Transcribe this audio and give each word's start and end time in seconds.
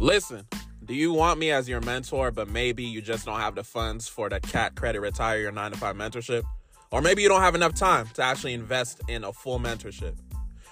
Listen, 0.00 0.46
do 0.86 0.94
you 0.94 1.12
want 1.12 1.38
me 1.38 1.50
as 1.50 1.68
your 1.68 1.82
mentor, 1.82 2.30
but 2.30 2.48
maybe 2.48 2.82
you 2.82 3.02
just 3.02 3.26
don't 3.26 3.38
have 3.38 3.54
the 3.54 3.62
funds 3.62 4.08
for 4.08 4.30
the 4.30 4.40
CAT 4.40 4.74
Credit 4.74 4.98
Retire 4.98 5.38
Your 5.38 5.52
9 5.52 5.72
to 5.72 5.76
5 5.76 5.94
mentorship? 5.94 6.42
Or 6.90 7.02
maybe 7.02 7.20
you 7.20 7.28
don't 7.28 7.42
have 7.42 7.54
enough 7.54 7.74
time 7.74 8.08
to 8.14 8.22
actually 8.22 8.54
invest 8.54 9.02
in 9.08 9.24
a 9.24 9.32
full 9.34 9.60
mentorship. 9.60 10.14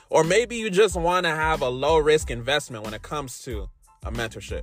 Or 0.09 0.25
maybe 0.25 0.57
you 0.57 0.71
just 0.71 0.97
want 0.97 1.27
to 1.27 1.31
have 1.31 1.61
a 1.61 1.69
low 1.69 1.99
risk 1.99 2.31
investment 2.31 2.85
when 2.85 2.95
it 2.95 3.03
comes 3.03 3.43
to 3.43 3.69
a 4.07 4.11
mentorship. 4.11 4.63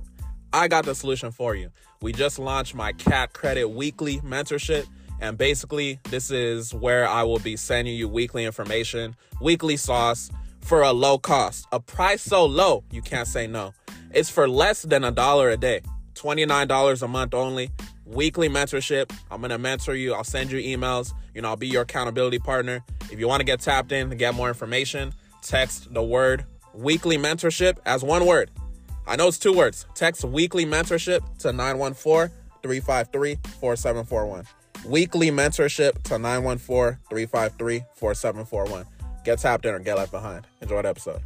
I 0.52 0.66
got 0.66 0.84
the 0.84 0.96
solution 0.96 1.30
for 1.30 1.54
you. 1.54 1.70
We 2.02 2.12
just 2.12 2.40
launched 2.40 2.74
my 2.74 2.90
CAT 2.90 3.34
Credit 3.34 3.68
Weekly 3.68 4.18
mentorship. 4.18 4.88
And 5.20 5.38
basically, 5.38 6.00
this 6.10 6.32
is 6.32 6.74
where 6.74 7.08
I 7.08 7.22
will 7.22 7.38
be 7.38 7.56
sending 7.56 7.94
you 7.94 8.08
weekly 8.08 8.44
information, 8.44 9.14
weekly 9.40 9.76
sauce 9.76 10.28
for 10.60 10.82
a 10.82 10.92
low 10.92 11.18
cost, 11.18 11.68
a 11.70 11.78
price 11.78 12.22
so 12.22 12.44
low 12.44 12.82
you 12.90 13.00
can't 13.00 13.28
say 13.28 13.46
no. 13.46 13.72
It's 14.16 14.30
for 14.30 14.48
less 14.48 14.80
than 14.80 15.04
a 15.04 15.10
dollar 15.10 15.50
a 15.50 15.58
day, 15.58 15.82
$29 16.14 17.02
a 17.02 17.06
month 17.06 17.34
only. 17.34 17.70
Weekly 18.06 18.48
mentorship. 18.48 19.14
I'm 19.30 19.42
gonna 19.42 19.58
mentor 19.58 19.94
you. 19.94 20.14
I'll 20.14 20.24
send 20.24 20.50
you 20.50 20.58
emails. 20.58 21.12
You 21.34 21.42
know, 21.42 21.48
I'll 21.48 21.56
be 21.56 21.68
your 21.68 21.82
accountability 21.82 22.38
partner. 22.38 22.82
If 23.12 23.20
you 23.20 23.28
want 23.28 23.40
to 23.40 23.44
get 23.44 23.60
tapped 23.60 23.92
in 23.92 24.08
to 24.08 24.16
get 24.16 24.34
more 24.34 24.48
information, 24.48 25.12
text 25.42 25.92
the 25.92 26.02
word 26.02 26.46
weekly 26.72 27.18
mentorship 27.18 27.76
as 27.84 28.02
one 28.02 28.24
word. 28.24 28.50
I 29.06 29.16
know 29.16 29.28
it's 29.28 29.36
two 29.36 29.52
words. 29.52 29.84
Text 29.94 30.24
weekly 30.24 30.64
mentorship 30.64 31.20
to 31.40 31.52
914 31.52 32.34
353 32.62 33.34
4741. 33.60 34.46
Weekly 34.86 35.30
mentorship 35.30 36.02
to 36.04 36.18
914 36.18 37.00
353 37.10 37.84
4741. 37.94 38.86
Get 39.26 39.40
tapped 39.40 39.66
in 39.66 39.74
or 39.74 39.78
get 39.78 39.98
left 39.98 40.10
behind. 40.10 40.46
Enjoy 40.62 40.80
the 40.80 40.88
episode. 40.88 41.20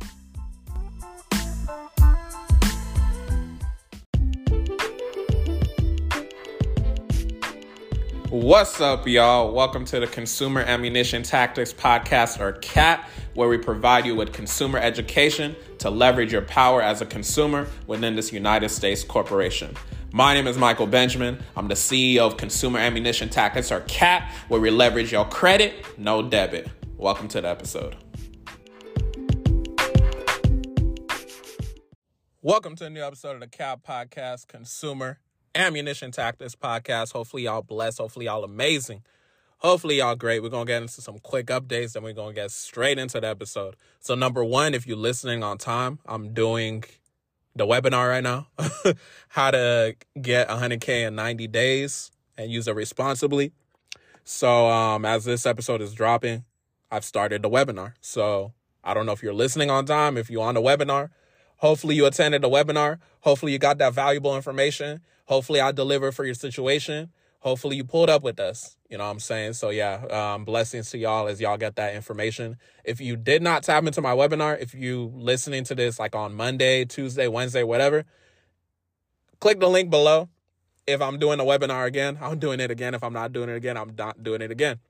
What's 8.30 8.80
up, 8.80 9.08
y'all? 9.08 9.52
Welcome 9.52 9.84
to 9.86 9.98
the 9.98 10.06
Consumer 10.06 10.60
Ammunition 10.60 11.24
Tactics 11.24 11.72
Podcast, 11.72 12.38
or 12.38 12.52
CAT, 12.52 13.10
where 13.34 13.48
we 13.48 13.58
provide 13.58 14.06
you 14.06 14.14
with 14.14 14.32
consumer 14.32 14.78
education 14.78 15.56
to 15.78 15.90
leverage 15.90 16.30
your 16.30 16.42
power 16.42 16.80
as 16.80 17.00
a 17.00 17.06
consumer 17.06 17.66
within 17.88 18.14
this 18.14 18.32
United 18.32 18.68
States 18.68 19.02
corporation. 19.02 19.74
My 20.12 20.32
name 20.32 20.46
is 20.46 20.56
Michael 20.56 20.86
Benjamin. 20.86 21.42
I'm 21.56 21.66
the 21.66 21.74
CEO 21.74 22.18
of 22.18 22.36
Consumer 22.36 22.78
Ammunition 22.78 23.28
Tactics, 23.28 23.72
or 23.72 23.80
CAT, 23.88 24.30
where 24.46 24.60
we 24.60 24.70
leverage 24.70 25.10
your 25.10 25.24
credit, 25.24 25.84
no 25.98 26.22
debit. 26.22 26.68
Welcome 26.96 27.26
to 27.26 27.40
the 27.40 27.48
episode. 27.48 27.96
Welcome 32.42 32.76
to 32.76 32.86
a 32.86 32.90
new 32.90 33.02
episode 33.02 33.34
of 33.34 33.40
the 33.40 33.48
CAT 33.48 33.82
Podcast, 33.82 34.46
Consumer 34.46 35.18
Ammunition 35.54 36.10
Tactics 36.10 36.54
podcast. 36.54 37.12
Hopefully, 37.12 37.44
y'all 37.44 37.62
blessed. 37.62 37.98
Hopefully, 37.98 38.26
y'all 38.26 38.44
amazing. 38.44 39.02
Hopefully, 39.58 39.98
y'all 39.98 40.14
great. 40.14 40.42
We're 40.42 40.48
going 40.48 40.66
to 40.66 40.72
get 40.72 40.82
into 40.82 41.00
some 41.02 41.18
quick 41.18 41.46
updates 41.46 41.94
and 41.94 42.04
we're 42.04 42.12
going 42.12 42.34
to 42.34 42.40
get 42.40 42.50
straight 42.50 42.98
into 42.98 43.20
the 43.20 43.28
episode. 43.28 43.76
So, 43.98 44.14
number 44.14 44.44
one, 44.44 44.74
if 44.74 44.86
you're 44.86 44.96
listening 44.96 45.42
on 45.42 45.58
time, 45.58 45.98
I'm 46.06 46.32
doing 46.32 46.84
the 47.54 47.66
webinar 47.66 48.08
right 48.08 48.22
now 48.22 48.46
how 49.28 49.50
to 49.50 49.96
get 50.20 50.48
100K 50.48 51.08
in 51.08 51.14
90 51.14 51.48
days 51.48 52.10
and 52.38 52.50
use 52.50 52.68
it 52.68 52.74
responsibly. 52.74 53.52
So, 54.24 54.68
um, 54.68 55.04
as 55.04 55.24
this 55.24 55.44
episode 55.44 55.82
is 55.82 55.92
dropping, 55.92 56.44
I've 56.90 57.04
started 57.04 57.42
the 57.42 57.50
webinar. 57.50 57.94
So, 58.00 58.54
I 58.82 58.94
don't 58.94 59.04
know 59.04 59.12
if 59.12 59.22
you're 59.22 59.34
listening 59.34 59.70
on 59.70 59.84
time, 59.84 60.16
if 60.16 60.30
you're 60.30 60.44
on 60.44 60.54
the 60.54 60.62
webinar. 60.62 61.10
Hopefully, 61.56 61.94
you 61.94 62.06
attended 62.06 62.40
the 62.40 62.48
webinar. 62.48 62.98
Hopefully, 63.20 63.52
you 63.52 63.58
got 63.58 63.76
that 63.78 63.92
valuable 63.92 64.34
information. 64.34 65.02
Hopefully, 65.30 65.60
I 65.60 65.70
deliver 65.70 66.10
for 66.10 66.24
your 66.24 66.34
situation. 66.34 67.12
Hopefully, 67.38 67.76
you 67.76 67.84
pulled 67.84 68.10
up 68.10 68.24
with 68.24 68.40
us. 68.40 68.76
You 68.88 68.98
know 68.98 69.04
what 69.04 69.12
I'm 69.12 69.20
saying? 69.20 69.52
So, 69.52 69.70
yeah, 69.70 70.04
um, 70.10 70.44
blessings 70.44 70.90
to 70.90 70.98
y'all 70.98 71.28
as 71.28 71.40
y'all 71.40 71.56
get 71.56 71.76
that 71.76 71.94
information. 71.94 72.56
If 72.82 73.00
you 73.00 73.14
did 73.14 73.40
not 73.40 73.62
tap 73.62 73.86
into 73.86 74.00
my 74.00 74.10
webinar, 74.10 74.60
if 74.60 74.74
you 74.74 75.12
listening 75.14 75.62
to 75.66 75.76
this 75.76 76.00
like 76.00 76.16
on 76.16 76.34
Monday, 76.34 76.84
Tuesday, 76.84 77.28
Wednesday, 77.28 77.62
whatever, 77.62 78.06
click 79.38 79.60
the 79.60 79.68
link 79.68 79.88
below. 79.88 80.28
If 80.88 81.00
I'm 81.00 81.20
doing 81.20 81.38
the 81.38 81.44
webinar 81.44 81.86
again, 81.86 82.18
I'm 82.20 82.40
doing 82.40 82.58
it 82.58 82.72
again. 82.72 82.94
If 82.94 83.04
I'm 83.04 83.12
not 83.12 83.32
doing 83.32 83.50
it 83.50 83.54
again, 83.54 83.76
I'm 83.76 83.94
not 83.96 84.24
doing 84.24 84.42
it 84.42 84.50
again. 84.50 84.80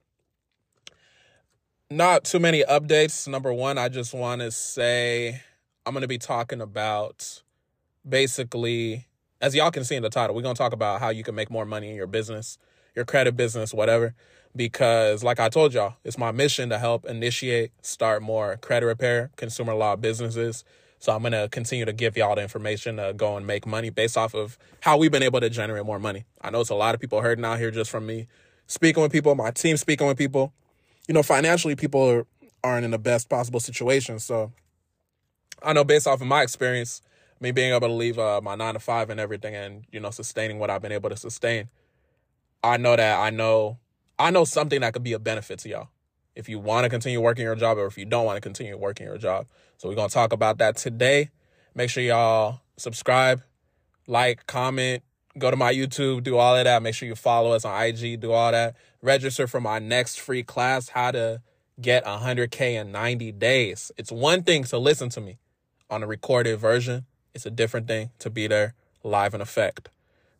Not 1.90 2.24
too 2.24 2.38
many 2.38 2.64
updates. 2.64 3.28
Number 3.28 3.52
one, 3.52 3.76
I 3.76 3.90
just 3.90 4.14
want 4.14 4.40
to 4.40 4.50
say 4.50 5.42
I'm 5.84 5.92
going 5.92 6.00
to 6.00 6.08
be 6.08 6.16
talking 6.16 6.62
about 6.62 7.42
basically 8.08 9.04
as 9.40 9.54
y'all 9.54 9.70
can 9.70 9.84
see 9.84 9.96
in 9.96 10.02
the 10.02 10.10
title, 10.10 10.34
we're 10.34 10.42
going 10.42 10.54
to 10.54 10.58
talk 10.58 10.72
about 10.72 11.00
how 11.00 11.08
you 11.10 11.22
can 11.22 11.34
make 11.34 11.50
more 11.50 11.64
money 11.64 11.90
in 11.90 11.96
your 11.96 12.06
business, 12.06 12.58
your 12.94 13.04
credit 13.04 13.36
business, 13.36 13.72
whatever. 13.72 14.14
Because, 14.54 15.22
like 15.22 15.38
I 15.38 15.48
told 15.48 15.72
y'all, 15.74 15.94
it's 16.04 16.18
my 16.18 16.32
mission 16.32 16.70
to 16.70 16.78
help 16.78 17.04
initiate, 17.04 17.70
start 17.82 18.20
more 18.20 18.56
credit 18.56 18.86
repair, 18.86 19.30
consumer 19.36 19.74
law 19.74 19.94
businesses. 19.96 20.64
So 20.98 21.14
I'm 21.14 21.22
going 21.22 21.32
to 21.32 21.48
continue 21.50 21.84
to 21.84 21.92
give 21.92 22.16
y'all 22.16 22.34
the 22.34 22.42
information 22.42 22.96
to 22.96 23.14
go 23.16 23.36
and 23.36 23.46
make 23.46 23.64
money 23.64 23.90
based 23.90 24.18
off 24.18 24.34
of 24.34 24.58
how 24.80 24.98
we've 24.98 25.12
been 25.12 25.22
able 25.22 25.40
to 25.40 25.48
generate 25.48 25.86
more 25.86 26.00
money. 26.00 26.24
I 26.42 26.50
know 26.50 26.60
it's 26.60 26.70
a 26.70 26.74
lot 26.74 26.94
of 26.94 27.00
people 27.00 27.20
hurting 27.22 27.44
out 27.44 27.58
here 27.58 27.70
just 27.70 27.90
from 27.90 28.06
me 28.06 28.26
speaking 28.66 29.02
with 29.02 29.12
people, 29.12 29.34
my 29.34 29.50
team 29.50 29.76
speaking 29.76 30.06
with 30.06 30.18
people. 30.18 30.52
You 31.08 31.14
know, 31.14 31.22
financially, 31.22 31.74
people 31.74 32.08
are, 32.08 32.26
aren't 32.62 32.84
in 32.84 32.90
the 32.90 32.98
best 32.98 33.28
possible 33.28 33.60
situation. 33.60 34.18
So 34.18 34.52
I 35.62 35.72
know 35.72 35.84
based 35.84 36.06
off 36.06 36.20
of 36.20 36.26
my 36.26 36.42
experience, 36.42 37.02
me 37.40 37.52
being 37.52 37.72
able 37.72 37.88
to 37.88 37.94
leave 37.94 38.18
uh, 38.18 38.40
my 38.42 38.54
nine 38.54 38.74
to 38.74 38.80
five 38.80 39.10
and 39.10 39.18
everything 39.18 39.54
and 39.54 39.84
you 39.90 40.00
know 40.00 40.10
sustaining 40.10 40.58
what 40.58 40.70
i've 40.70 40.82
been 40.82 40.92
able 40.92 41.10
to 41.10 41.16
sustain 41.16 41.68
i 42.62 42.76
know 42.76 42.96
that 42.96 43.18
i 43.18 43.30
know 43.30 43.78
i 44.18 44.30
know 44.30 44.44
something 44.44 44.80
that 44.80 44.92
could 44.92 45.02
be 45.02 45.14
a 45.14 45.18
benefit 45.18 45.58
to 45.60 45.68
y'all. 45.68 45.88
If 46.36 46.48
you 46.48 46.58
want 46.58 46.84
to 46.84 46.90
continue 46.90 47.20
working 47.20 47.44
your 47.44 47.56
job 47.56 47.76
or 47.78 47.86
if 47.86 47.98
you 47.98 48.04
don't 48.04 48.24
want 48.24 48.36
to 48.36 48.40
continue 48.40 48.76
working 48.76 49.06
your 49.06 49.18
job. 49.18 49.46
So 49.78 49.88
we're 49.88 49.96
to 50.08 50.14
talk 50.14 50.32
about 50.32 50.58
that 50.58 50.76
today. 50.76 51.30
Make 51.74 51.90
sure 51.90 52.02
y'all 52.02 52.60
subscribe 52.76 53.42
like 54.06 54.46
comment 54.46 55.02
go 55.38 55.50
to 55.50 55.56
my 55.56 55.72
youtube 55.72 56.22
do 56.22 56.36
all 56.36 56.56
of 56.56 56.64
that. 56.64 56.82
Make 56.82 56.94
sure 56.94 57.06
you 57.06 57.14
follow 57.14 57.52
us 57.52 57.64
on 57.64 57.80
ig 57.82 58.20
do 58.20 58.32
all 58.32 58.52
that. 58.52 58.76
Register 59.02 59.46
for 59.46 59.60
my 59.60 59.78
next 59.78 60.20
free 60.20 60.42
class 60.42 60.88
how 60.88 61.10
to 61.12 61.40
get 61.80 62.04
100k 62.04 62.80
in 62.80 62.92
90 62.92 63.32
days. 63.32 63.92
It's 63.96 64.10
one 64.10 64.42
thing 64.42 64.64
to 64.64 64.78
listen 64.78 65.08
to 65.10 65.20
me 65.20 65.38
on 65.88 66.02
a 66.02 66.06
recorded 66.06 66.58
version 66.58 67.06
it's 67.34 67.46
a 67.46 67.50
different 67.50 67.86
thing 67.86 68.10
to 68.18 68.30
be 68.30 68.46
there 68.46 68.74
live 69.02 69.34
in 69.34 69.40
effect. 69.40 69.88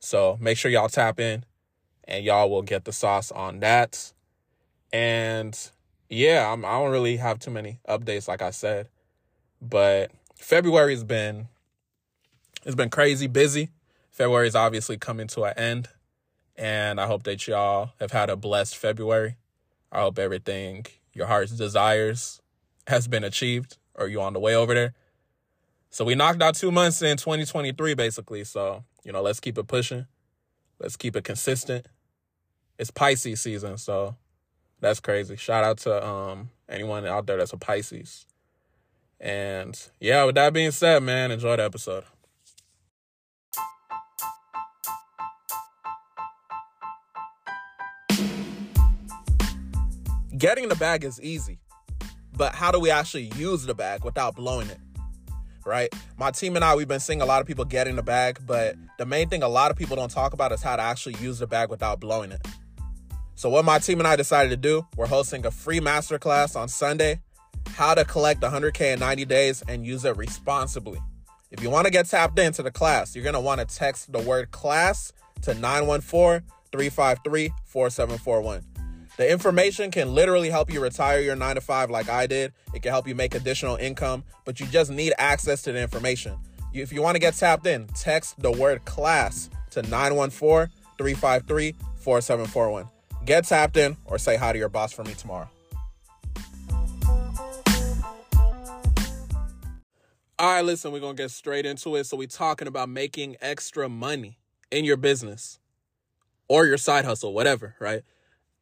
So 0.00 0.36
make 0.40 0.58
sure 0.58 0.70
y'all 0.70 0.88
tap 0.88 1.20
in 1.20 1.44
and 2.04 2.24
y'all 2.24 2.50
will 2.50 2.62
get 2.62 2.84
the 2.84 2.92
sauce 2.92 3.30
on 3.30 3.60
that. 3.60 4.12
And 4.92 5.56
yeah, 6.08 6.52
I'm, 6.52 6.64
I 6.64 6.72
don't 6.72 6.90
really 6.90 7.16
have 7.18 7.38
too 7.38 7.50
many 7.50 7.78
updates, 7.88 8.26
like 8.26 8.42
I 8.42 8.50
said, 8.50 8.88
but 9.62 10.10
February 10.36 10.94
has 10.94 11.04
been 11.04 11.48
it's 12.64 12.74
been 12.74 12.90
crazy 12.90 13.26
busy. 13.26 13.70
February 14.10 14.48
is 14.48 14.56
obviously 14.56 14.98
coming 14.98 15.28
to 15.28 15.44
an 15.44 15.54
end, 15.56 15.88
and 16.56 17.00
I 17.00 17.06
hope 17.06 17.22
that 17.22 17.46
y'all 17.46 17.92
have 18.00 18.10
had 18.10 18.28
a 18.28 18.36
blessed 18.36 18.76
February. 18.76 19.36
I 19.90 20.00
hope 20.00 20.18
everything 20.18 20.84
your 21.14 21.26
heart's 21.26 21.52
desires 21.52 22.42
has 22.86 23.08
been 23.08 23.24
achieved, 23.24 23.78
or 23.94 24.08
you 24.08 24.20
on 24.20 24.34
the 24.34 24.40
way 24.40 24.54
over 24.54 24.74
there. 24.74 24.94
So 25.92 26.04
we 26.04 26.14
knocked 26.14 26.40
out 26.40 26.54
two 26.54 26.70
months 26.70 27.02
in 27.02 27.16
2023, 27.16 27.94
basically. 27.94 28.44
So, 28.44 28.84
you 29.04 29.10
know, 29.10 29.22
let's 29.22 29.40
keep 29.40 29.58
it 29.58 29.66
pushing. 29.66 30.06
Let's 30.78 30.96
keep 30.96 31.16
it 31.16 31.24
consistent. 31.24 31.86
It's 32.78 32.92
Pisces 32.92 33.40
season, 33.40 33.76
so 33.76 34.14
that's 34.80 35.00
crazy. 35.00 35.36
Shout 35.36 35.64
out 35.64 35.78
to 35.78 36.06
um 36.06 36.50
anyone 36.68 37.04
out 37.06 37.26
there 37.26 37.36
that's 37.36 37.52
a 37.52 37.58
Pisces. 37.58 38.24
And 39.18 39.78
yeah, 39.98 40.24
with 40.24 40.36
that 40.36 40.52
being 40.52 40.70
said, 40.70 41.02
man, 41.02 41.32
enjoy 41.32 41.56
the 41.56 41.64
episode. 41.64 42.04
Getting 50.38 50.68
the 50.68 50.76
bag 50.76 51.04
is 51.04 51.20
easy, 51.20 51.58
but 52.34 52.54
how 52.54 52.70
do 52.70 52.80
we 52.80 52.90
actually 52.90 53.30
use 53.36 53.66
the 53.66 53.74
bag 53.74 54.04
without 54.04 54.36
blowing 54.36 54.70
it? 54.70 54.78
Right? 55.64 55.92
My 56.16 56.30
team 56.30 56.56
and 56.56 56.64
I, 56.64 56.74
we've 56.74 56.88
been 56.88 57.00
seeing 57.00 57.20
a 57.20 57.26
lot 57.26 57.40
of 57.40 57.46
people 57.46 57.64
get 57.64 57.86
in 57.86 57.96
the 57.96 58.02
bag, 58.02 58.38
but 58.46 58.76
the 58.98 59.06
main 59.06 59.28
thing 59.28 59.42
a 59.42 59.48
lot 59.48 59.70
of 59.70 59.76
people 59.76 59.96
don't 59.96 60.10
talk 60.10 60.32
about 60.32 60.52
is 60.52 60.62
how 60.62 60.76
to 60.76 60.82
actually 60.82 61.16
use 61.16 61.38
the 61.38 61.46
bag 61.46 61.70
without 61.70 62.00
blowing 62.00 62.32
it. 62.32 62.46
So, 63.34 63.48
what 63.48 63.64
my 63.64 63.78
team 63.78 64.00
and 64.00 64.06
I 64.06 64.16
decided 64.16 64.50
to 64.50 64.56
do, 64.56 64.86
we're 64.96 65.06
hosting 65.06 65.46
a 65.46 65.50
free 65.50 65.80
masterclass 65.80 66.56
on 66.56 66.68
Sunday 66.68 67.20
how 67.68 67.94
to 67.94 68.04
collect 68.04 68.40
100K 68.40 68.94
in 68.94 69.00
90 69.00 69.24
days 69.24 69.62
and 69.68 69.86
use 69.86 70.04
it 70.04 70.16
responsibly. 70.16 71.00
If 71.50 71.62
you 71.62 71.70
want 71.70 71.86
to 71.86 71.90
get 71.90 72.06
tapped 72.06 72.38
into 72.38 72.62
the 72.62 72.70
class, 72.70 73.14
you're 73.14 73.24
going 73.24 73.34
to 73.34 73.40
want 73.40 73.60
to 73.60 73.76
text 73.76 74.12
the 74.12 74.20
word 74.20 74.50
class 74.50 75.12
to 75.42 75.54
914 75.54 76.46
353 76.72 77.52
4741. 77.64 78.69
The 79.20 79.30
information 79.30 79.90
can 79.90 80.14
literally 80.14 80.48
help 80.48 80.72
you 80.72 80.80
retire 80.80 81.20
your 81.20 81.36
nine 81.36 81.56
to 81.56 81.60
five 81.60 81.90
like 81.90 82.08
I 82.08 82.26
did. 82.26 82.54
It 82.72 82.80
can 82.80 82.90
help 82.90 83.06
you 83.06 83.14
make 83.14 83.34
additional 83.34 83.76
income, 83.76 84.24
but 84.46 84.60
you 84.60 84.64
just 84.64 84.90
need 84.90 85.12
access 85.18 85.60
to 85.64 85.72
the 85.72 85.78
information. 85.78 86.38
If 86.72 86.90
you 86.90 87.02
want 87.02 87.16
to 87.16 87.18
get 87.18 87.34
tapped 87.34 87.66
in, 87.66 87.86
text 87.88 88.40
the 88.40 88.50
word 88.50 88.82
class 88.86 89.50
to 89.72 89.82
914 89.82 90.72
353 90.96 91.74
4741. 91.96 92.88
Get 93.26 93.44
tapped 93.44 93.76
in 93.76 93.94
or 94.06 94.16
say 94.16 94.36
hi 94.36 94.54
to 94.54 94.58
your 94.58 94.70
boss 94.70 94.90
for 94.90 95.04
me 95.04 95.12
tomorrow. 95.12 95.50
All 100.38 100.54
right, 100.54 100.64
listen, 100.64 100.92
we're 100.92 101.00
going 101.00 101.16
to 101.16 101.22
get 101.24 101.30
straight 101.30 101.66
into 101.66 101.94
it. 101.96 102.04
So, 102.04 102.16
we're 102.16 102.26
talking 102.26 102.68
about 102.68 102.88
making 102.88 103.36
extra 103.42 103.86
money 103.86 104.38
in 104.70 104.86
your 104.86 104.96
business 104.96 105.58
or 106.48 106.64
your 106.64 106.78
side 106.78 107.04
hustle, 107.04 107.34
whatever, 107.34 107.74
right? 107.78 108.02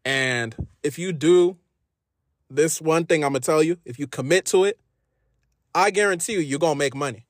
And 0.09 0.57
if 0.83 0.99
you 0.99 1.13
do 1.13 1.59
this 2.49 2.81
one 2.81 3.05
thing 3.05 3.23
I'm 3.23 3.33
going 3.33 3.43
to 3.43 3.47
tell 3.47 3.63
you, 3.63 3.77
if 3.85 3.99
you 3.99 4.07
commit 4.07 4.47
to 4.47 4.65
it, 4.65 4.81
I 5.75 5.91
guarantee 5.91 6.33
you, 6.33 6.39
you're 6.39 6.59
going 6.59 6.77
to 6.77 6.79
make 6.79 6.95
money. 6.95 7.27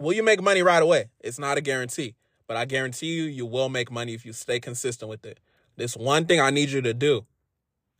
Will 0.00 0.12
you 0.12 0.24
make 0.24 0.42
money 0.42 0.62
right 0.62 0.82
away? 0.82 1.10
It's 1.20 1.38
not 1.38 1.58
a 1.58 1.60
guarantee, 1.60 2.16
but 2.48 2.56
I 2.56 2.64
guarantee 2.64 3.14
you, 3.14 3.22
you 3.22 3.46
will 3.46 3.68
make 3.68 3.88
money 3.88 4.14
if 4.14 4.26
you 4.26 4.32
stay 4.32 4.58
consistent 4.58 5.08
with 5.08 5.24
it. 5.24 5.38
This 5.76 5.96
one 5.96 6.26
thing 6.26 6.40
I 6.40 6.50
need 6.50 6.70
you 6.70 6.82
to 6.82 6.92
do 6.92 7.24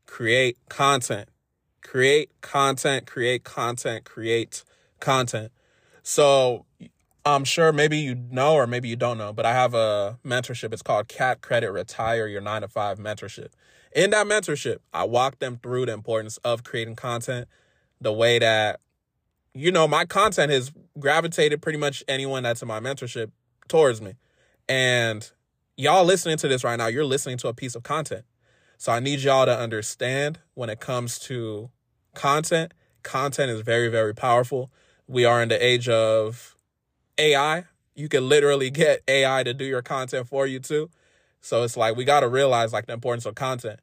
create 0.04 0.58
content. 0.68 1.28
Create 1.80 2.32
content, 2.40 3.06
create 3.06 3.44
content, 3.44 4.04
create 4.04 4.64
content. 4.98 5.52
So 6.02 6.66
I'm 7.24 7.44
sure 7.44 7.72
maybe 7.72 7.98
you 7.98 8.16
know 8.16 8.54
or 8.54 8.66
maybe 8.66 8.88
you 8.88 8.96
don't 8.96 9.16
know, 9.16 9.32
but 9.32 9.46
I 9.46 9.52
have 9.52 9.74
a 9.74 10.18
mentorship. 10.24 10.72
It's 10.72 10.82
called 10.82 11.06
Cat 11.06 11.40
Credit 11.40 11.70
Retire 11.70 12.26
Your 12.26 12.40
9 12.40 12.62
to 12.62 12.68
5 12.68 12.98
Mentorship. 12.98 13.50
In 13.94 14.10
that 14.10 14.26
mentorship, 14.26 14.78
I 14.92 15.04
walk 15.04 15.38
them 15.38 15.58
through 15.62 15.86
the 15.86 15.92
importance 15.92 16.36
of 16.38 16.64
creating 16.64 16.96
content, 16.96 17.48
the 18.00 18.12
way 18.12 18.38
that 18.38 18.80
you 19.56 19.72
know, 19.72 19.88
my 19.88 20.04
content 20.04 20.52
has 20.52 20.70
gravitated 20.98 21.62
pretty 21.62 21.78
much 21.78 22.04
anyone 22.06 22.42
that's 22.42 22.60
in 22.60 22.68
my 22.68 22.78
mentorship 22.78 23.30
towards 23.68 24.02
me. 24.02 24.12
And 24.68 25.30
y'all 25.78 26.04
listening 26.04 26.36
to 26.38 26.48
this 26.48 26.62
right 26.62 26.76
now, 26.76 26.88
you're 26.88 27.06
listening 27.06 27.38
to 27.38 27.48
a 27.48 27.54
piece 27.54 27.74
of 27.74 27.82
content. 27.82 28.26
So 28.76 28.92
I 28.92 29.00
need 29.00 29.20
y'all 29.20 29.46
to 29.46 29.58
understand 29.58 30.40
when 30.52 30.68
it 30.68 30.78
comes 30.78 31.18
to 31.20 31.70
content, 32.14 32.74
content 33.02 33.50
is 33.50 33.62
very, 33.62 33.88
very 33.88 34.14
powerful. 34.14 34.70
We 35.06 35.24
are 35.24 35.42
in 35.42 35.48
the 35.48 35.64
age 35.64 35.88
of 35.88 36.54
AI. 37.16 37.64
You 37.94 38.10
can 38.10 38.28
literally 38.28 38.68
get 38.68 39.00
AI 39.08 39.42
to 39.42 39.54
do 39.54 39.64
your 39.64 39.80
content 39.80 40.28
for 40.28 40.46
you 40.46 40.60
too. 40.60 40.90
So 41.46 41.62
it's 41.62 41.76
like 41.76 41.96
we 41.96 42.04
got 42.04 42.20
to 42.20 42.28
realize 42.28 42.72
like 42.72 42.86
the 42.86 42.92
importance 42.92 43.24
of 43.24 43.36
content. 43.36 43.78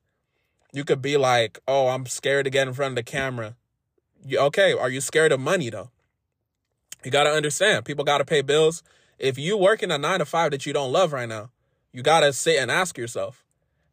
You 0.73 0.83
could 0.83 1.01
be 1.01 1.15
like, 1.15 1.59
"Oh, 1.65 1.87
I'm 1.87 2.05
scared 2.05 2.43
to 2.43 2.49
get 2.49 2.67
in 2.67 2.73
front 2.73 2.91
of 2.91 2.95
the 2.97 3.03
camera." 3.03 3.55
You, 4.25 4.39
okay, 4.39 4.73
are 4.73 4.89
you 4.89 4.99
scared 4.99 5.31
of 5.31 5.39
money 5.39 5.69
though? 5.69 5.89
You 7.05 7.11
got 7.11 7.23
to 7.23 7.29
understand, 7.29 7.85
people 7.85 8.03
got 8.03 8.17
to 8.17 8.25
pay 8.25 8.41
bills. 8.41 8.83
If 9.17 9.37
you 9.37 9.57
work 9.57 9.81
in 9.81 9.91
a 9.91 9.97
9 9.97 10.19
to 10.19 10.25
5 10.25 10.51
that 10.51 10.65
you 10.65 10.73
don't 10.73 10.91
love 10.91 11.13
right 11.13 11.27
now, 11.27 11.51
you 11.91 12.01
got 12.01 12.21
to 12.21 12.33
sit 12.33 12.59
and 12.59 12.71
ask 12.71 12.97
yourself, 12.97 13.43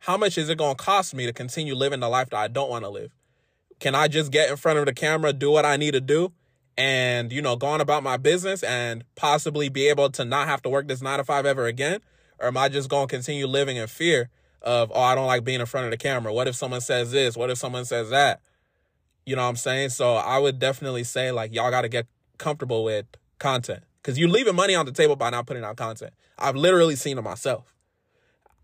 how 0.00 0.16
much 0.16 0.38
is 0.38 0.48
it 0.48 0.58
going 0.58 0.76
to 0.76 0.82
cost 0.82 1.14
me 1.14 1.26
to 1.26 1.32
continue 1.32 1.74
living 1.74 2.00
the 2.00 2.08
life 2.08 2.30
that 2.30 2.38
I 2.38 2.48
don't 2.48 2.70
want 2.70 2.84
to 2.84 2.88
live? 2.88 3.12
Can 3.78 3.94
I 3.94 4.08
just 4.08 4.30
get 4.30 4.50
in 4.50 4.56
front 4.56 4.78
of 4.78 4.86
the 4.86 4.94
camera, 4.94 5.32
do 5.32 5.50
what 5.50 5.64
I 5.64 5.76
need 5.76 5.92
to 5.92 6.00
do, 6.00 6.32
and, 6.76 7.32
you 7.32 7.42
know, 7.42 7.56
go 7.56 7.68
on 7.68 7.80
about 7.80 8.02
my 8.02 8.16
business 8.16 8.62
and 8.62 9.04
possibly 9.16 9.68
be 9.68 9.88
able 9.88 10.10
to 10.10 10.24
not 10.24 10.46
have 10.46 10.62
to 10.62 10.68
work 10.68 10.88
this 10.88 11.02
nine 11.02 11.18
to 11.18 11.24
five 11.24 11.46
ever 11.46 11.66
again? 11.66 12.00
Or 12.40 12.48
am 12.48 12.56
I 12.56 12.68
just 12.68 12.88
going 12.88 13.06
to 13.06 13.14
continue 13.14 13.46
living 13.46 13.76
in 13.76 13.86
fear 13.86 14.30
of, 14.62 14.90
oh, 14.94 15.00
I 15.00 15.14
don't 15.14 15.26
like 15.26 15.44
being 15.44 15.60
in 15.60 15.66
front 15.66 15.86
of 15.86 15.90
the 15.90 15.96
camera? 15.96 16.32
What 16.32 16.48
if 16.48 16.54
someone 16.54 16.80
says 16.80 17.12
this? 17.12 17.36
What 17.36 17.50
if 17.50 17.58
someone 17.58 17.84
says 17.84 18.10
that? 18.10 18.40
You 19.26 19.36
know 19.36 19.42
what 19.42 19.48
I'm 19.48 19.56
saying? 19.56 19.90
So 19.90 20.14
I 20.14 20.38
would 20.38 20.58
definitely 20.58 21.04
say, 21.04 21.30
like, 21.32 21.54
y'all 21.54 21.70
got 21.70 21.82
to 21.82 21.88
get 21.88 22.06
comfortable 22.38 22.84
with 22.84 23.06
content 23.38 23.82
because 24.02 24.18
you're 24.18 24.28
leaving 24.28 24.54
money 24.54 24.74
on 24.74 24.86
the 24.86 24.92
table 24.92 25.16
by 25.16 25.30
not 25.30 25.46
putting 25.46 25.64
out 25.64 25.76
content. 25.76 26.12
I've 26.38 26.56
literally 26.56 26.96
seen 26.96 27.18
it 27.18 27.22
myself. 27.22 27.74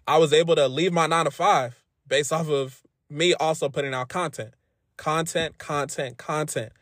I 0.09 0.19
was 0.19 0.33
able 0.33 0.57
to 0.57 0.69
leave 0.69 0.93
my 0.93 1.07
nine 1.07 1.27
to 1.27 1.31
five 1.31 1.83
based 2.09 2.33
off 2.33 2.49
of 2.49 2.83
me 3.11 3.35
also 3.35 3.69
putting 3.69 3.93
out 3.93 4.09
content. 4.09 4.55
Content, 4.97 5.59
content, 5.59 6.17
content. 6.17 6.73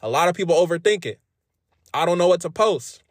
A 0.00 0.08
lot 0.08 0.28
of 0.28 0.34
people 0.34 0.54
overthink 0.54 1.06
it. 1.06 1.20
I 1.94 2.04
don't 2.04 2.18
know 2.18 2.28
what 2.28 2.40
to 2.40 2.50
post. 2.50 3.02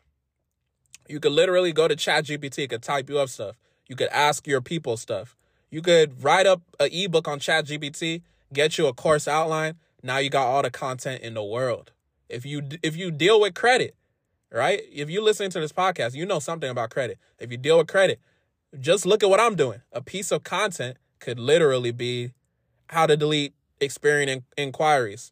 You 1.10 1.20
could 1.20 1.32
literally 1.32 1.74
go 1.74 1.88
to 1.88 1.96
Chat 1.96 2.26
GPT, 2.26 2.60
it 2.60 2.70
could 2.70 2.84
type 2.84 3.10
you 3.10 3.20
up 3.20 3.30
stuff. 3.30 3.58
You 3.88 3.96
could 3.96 4.10
ask 4.10 4.46
your 4.46 4.62
people 4.62 4.96
stuff. 4.96 5.36
You 5.72 5.82
could 5.82 6.24
write 6.24 6.46
up 6.46 6.62
an 6.80 6.90
ebook 6.92 7.28
on 7.28 7.40
Chat 7.40 7.66
GPT, 7.66 8.22
get 8.54 8.78
you 8.78 8.86
a 8.88 8.94
course 8.94 9.28
outline. 9.28 9.76
Now 10.04 10.20
you 10.20 10.30
got 10.30 10.46
all 10.46 10.62
the 10.62 10.72
content 10.72 11.24
in 11.24 11.34
the 11.34 11.44
world. 11.44 11.92
If 12.30 12.46
you 12.46 12.62
if 12.84 12.96
you 12.96 13.10
deal 13.10 13.42
with 13.42 13.56
credit, 13.56 13.96
right? 14.52 14.82
If 14.92 15.10
you 15.10 15.22
listening 15.22 15.50
to 15.52 15.60
this 15.60 15.74
podcast, 15.74 16.14
you 16.14 16.26
know 16.26 16.40
something 16.40 16.70
about 16.70 16.92
credit. 16.92 17.18
If 17.40 17.52
you 17.52 17.58
deal 17.58 17.80
with 17.80 17.88
credit, 17.88 18.20
just 18.80 19.06
look 19.06 19.24
at 19.24 19.30
what 19.30 19.40
I'm 19.40 19.56
doing. 19.56 19.82
A 19.92 20.02
piece 20.02 20.32
of 20.32 20.44
content 20.44 20.98
could 21.20 21.40
literally 21.40 21.92
be 21.92 22.34
how 22.88 23.08
to 23.08 23.18
delete 23.18 23.54
Experian 23.82 24.44
inquiries. 24.58 25.32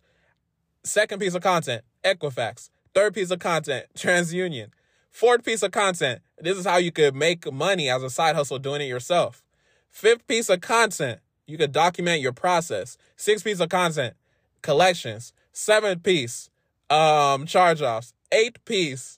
Second 0.84 1.20
piece 1.20 1.36
of 1.36 1.44
content, 1.44 1.84
Equifax. 2.04 2.70
Third 2.94 3.14
piece 3.14 3.30
of 3.30 3.40
content, 3.40 3.86
TransUnion. 3.96 4.70
Fourth 5.18 5.44
piece 5.44 5.64
of 5.64 5.72
content, 5.72 6.22
this 6.38 6.60
is 6.60 6.66
how 6.68 6.78
you 6.78 6.92
could 6.92 7.16
make 7.16 7.52
money 7.52 7.90
as 7.90 8.04
a 8.04 8.10
side 8.12 8.36
hustle 8.36 8.60
doing 8.60 8.82
it 8.82 8.86
yourself. 8.86 9.42
Fifth 9.90 10.28
piece 10.28 10.48
of 10.48 10.62
content, 10.62 11.22
you 11.48 11.58
could 11.58 11.72
document 11.72 12.22
your 12.22 12.34
process. 12.34 13.00
Sixth 13.16 13.44
piece 13.44 13.60
of 13.60 13.70
content, 13.70 14.14
collections. 14.62 15.34
Seventh 15.52 16.04
piece, 16.04 16.52
um, 16.92 17.48
charge 17.48 17.82
offs. 17.82 18.14
Eighth 18.32 18.64
piece, 18.64 19.18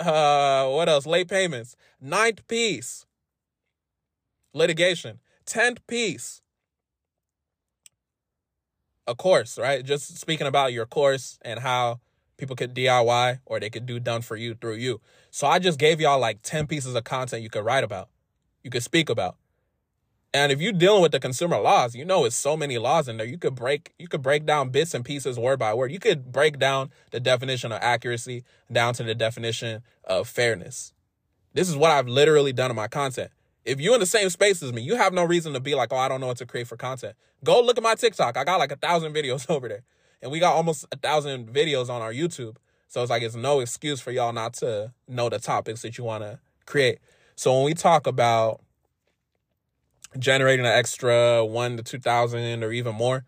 uh, 0.00 0.66
what 0.66 0.88
else? 0.88 1.06
Late 1.06 1.28
payments. 1.28 1.76
Ninth 2.00 2.44
piece, 2.48 3.06
litigation. 4.52 5.20
Tenth 5.46 5.86
piece, 5.86 6.42
a 9.06 9.14
course, 9.14 9.60
right? 9.60 9.84
Just 9.84 10.18
speaking 10.18 10.48
about 10.48 10.72
your 10.72 10.86
course 10.86 11.38
and 11.42 11.60
how 11.60 12.00
people 12.44 12.56
could 12.56 12.74
DIY 12.74 13.40
or 13.46 13.58
they 13.58 13.70
could 13.70 13.86
do 13.86 13.98
done 13.98 14.20
for 14.20 14.36
you 14.36 14.54
through 14.54 14.74
you. 14.74 15.00
So 15.30 15.46
I 15.46 15.58
just 15.58 15.78
gave 15.78 15.98
y'all 15.98 16.18
like 16.18 16.42
10 16.42 16.66
pieces 16.66 16.94
of 16.94 17.04
content 17.04 17.42
you 17.42 17.48
could 17.48 17.64
write 17.64 17.84
about, 17.84 18.10
you 18.62 18.70
could 18.70 18.82
speak 18.82 19.08
about. 19.08 19.36
And 20.34 20.50
if 20.52 20.60
you're 20.60 20.72
dealing 20.72 21.00
with 21.00 21.12
the 21.12 21.20
consumer 21.20 21.58
laws, 21.58 21.94
you 21.94 22.04
know 22.04 22.24
it's 22.24 22.36
so 22.36 22.56
many 22.56 22.76
laws 22.76 23.08
in 23.08 23.16
there. 23.16 23.26
You 23.26 23.38
could 23.38 23.54
break 23.54 23.94
you 23.98 24.08
could 24.08 24.20
break 24.20 24.44
down 24.44 24.70
bits 24.70 24.92
and 24.92 25.04
pieces 25.04 25.38
word 25.38 25.58
by 25.58 25.72
word. 25.72 25.92
You 25.92 26.00
could 26.00 26.32
break 26.32 26.58
down 26.58 26.90
the 27.12 27.20
definition 27.20 27.72
of 27.72 27.78
accuracy 27.80 28.44
down 28.70 28.94
to 28.94 29.04
the 29.04 29.14
definition 29.14 29.82
of 30.02 30.28
fairness. 30.28 30.92
This 31.54 31.68
is 31.68 31.76
what 31.76 31.92
I've 31.92 32.08
literally 32.08 32.52
done 32.52 32.70
in 32.70 32.76
my 32.76 32.88
content. 32.88 33.30
If 33.64 33.80
you're 33.80 33.94
in 33.94 34.00
the 34.00 34.06
same 34.06 34.28
space 34.28 34.62
as 34.62 34.72
me, 34.72 34.82
you 34.82 34.96
have 34.96 35.14
no 35.14 35.24
reason 35.24 35.54
to 35.54 35.60
be 35.60 35.74
like, 35.76 35.92
oh, 35.92 35.96
I 35.96 36.08
don't 36.08 36.20
know 36.20 36.26
what 36.26 36.38
to 36.38 36.46
create 36.46 36.66
for 36.66 36.76
content. 36.76 37.14
Go 37.44 37.62
look 37.62 37.78
at 37.78 37.84
my 37.84 37.94
TikTok. 37.94 38.36
I 38.36 38.44
got 38.44 38.58
like 38.58 38.72
a 38.72 38.76
thousand 38.76 39.14
videos 39.18 39.48
over 39.48 39.68
there. 39.68 39.84
And 40.24 40.32
we 40.32 40.40
got 40.40 40.54
almost 40.54 40.86
a 40.90 40.96
thousand 40.96 41.52
videos 41.52 41.88
on 41.88 42.02
our 42.02 42.12
YouTube. 42.12 42.56
So 42.88 43.02
it's 43.02 43.10
like 43.10 43.22
it's 43.22 43.36
no 43.36 43.60
excuse 43.60 44.00
for 44.00 44.10
y'all 44.10 44.32
not 44.32 44.54
to 44.54 44.92
know 45.06 45.28
the 45.28 45.38
topics 45.38 45.82
that 45.82 45.96
you 45.96 46.02
want 46.02 46.24
to 46.24 46.40
create. 46.66 46.98
So 47.36 47.54
when 47.54 47.64
we 47.64 47.74
talk 47.74 48.08
about 48.08 48.60
generating 50.18 50.66
an 50.66 50.72
extra 50.72 51.44
one 51.44 51.76
to 51.76 51.84
two 51.84 52.00
thousand 52.00 52.64
or 52.64 52.72
even 52.72 52.96
more 52.96 53.24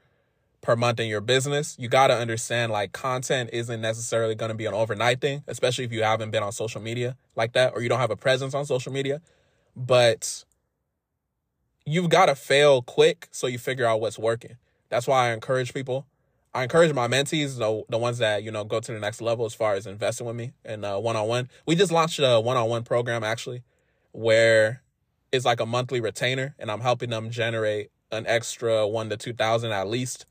per 0.60 0.74
month 0.74 0.98
in 0.98 1.06
your 1.06 1.20
business, 1.20 1.76
you 1.78 1.88
got 1.88 2.08
to 2.08 2.14
understand 2.14 2.72
like 2.72 2.92
content 2.92 3.50
isn't 3.52 3.80
necessarily 3.80 4.34
going 4.34 4.48
to 4.48 4.56
be 4.56 4.66
an 4.66 4.74
overnight 4.74 5.20
thing, 5.20 5.44
especially 5.46 5.84
if 5.84 5.92
you 5.92 6.02
haven't 6.02 6.32
been 6.32 6.42
on 6.42 6.50
social 6.50 6.80
media 6.80 7.16
like 7.36 7.52
that 7.52 7.74
or 7.74 7.82
you 7.82 7.88
don't 7.88 8.00
have 8.00 8.10
a 8.10 8.16
presence 8.16 8.54
on 8.54 8.66
social 8.66 8.92
media 8.92 9.20
but 9.76 10.44
you've 11.84 12.08
got 12.08 12.26
to 12.26 12.34
fail 12.34 12.80
quick 12.80 13.28
so 13.30 13.46
you 13.46 13.58
figure 13.58 13.84
out 13.84 14.00
what's 14.00 14.18
working. 14.18 14.56
That's 14.88 15.06
why 15.06 15.28
I 15.28 15.34
encourage 15.34 15.74
people. 15.74 16.06
I 16.56 16.62
encourage 16.62 16.94
my 16.94 17.06
mentees, 17.06 17.58
the, 17.58 17.82
the 17.90 17.98
ones 17.98 18.16
that, 18.16 18.42
you 18.42 18.50
know, 18.50 18.64
go 18.64 18.80
to 18.80 18.92
the 18.92 18.98
next 18.98 19.20
level 19.20 19.44
as 19.44 19.52
far 19.52 19.74
as 19.74 19.86
investing 19.86 20.26
with 20.26 20.36
me 20.36 20.54
and 20.64 20.86
uh, 20.86 20.98
one 20.98 21.14
on 21.14 21.28
one. 21.28 21.50
We 21.66 21.76
just 21.76 21.92
launched 21.92 22.18
a 22.18 22.40
one 22.40 22.56
on 22.56 22.70
one 22.70 22.82
program 22.82 23.22
actually 23.22 23.62
where 24.12 24.80
it's 25.30 25.44
like 25.44 25.60
a 25.60 25.66
monthly 25.66 26.00
retainer 26.00 26.54
and 26.58 26.70
I'm 26.70 26.80
helping 26.80 27.10
them 27.10 27.28
generate 27.28 27.90
an 28.10 28.26
extra 28.26 28.88
one 28.88 29.10
to 29.10 29.18
2000 29.18 29.70
at 29.70 29.86
least 29.86 30.24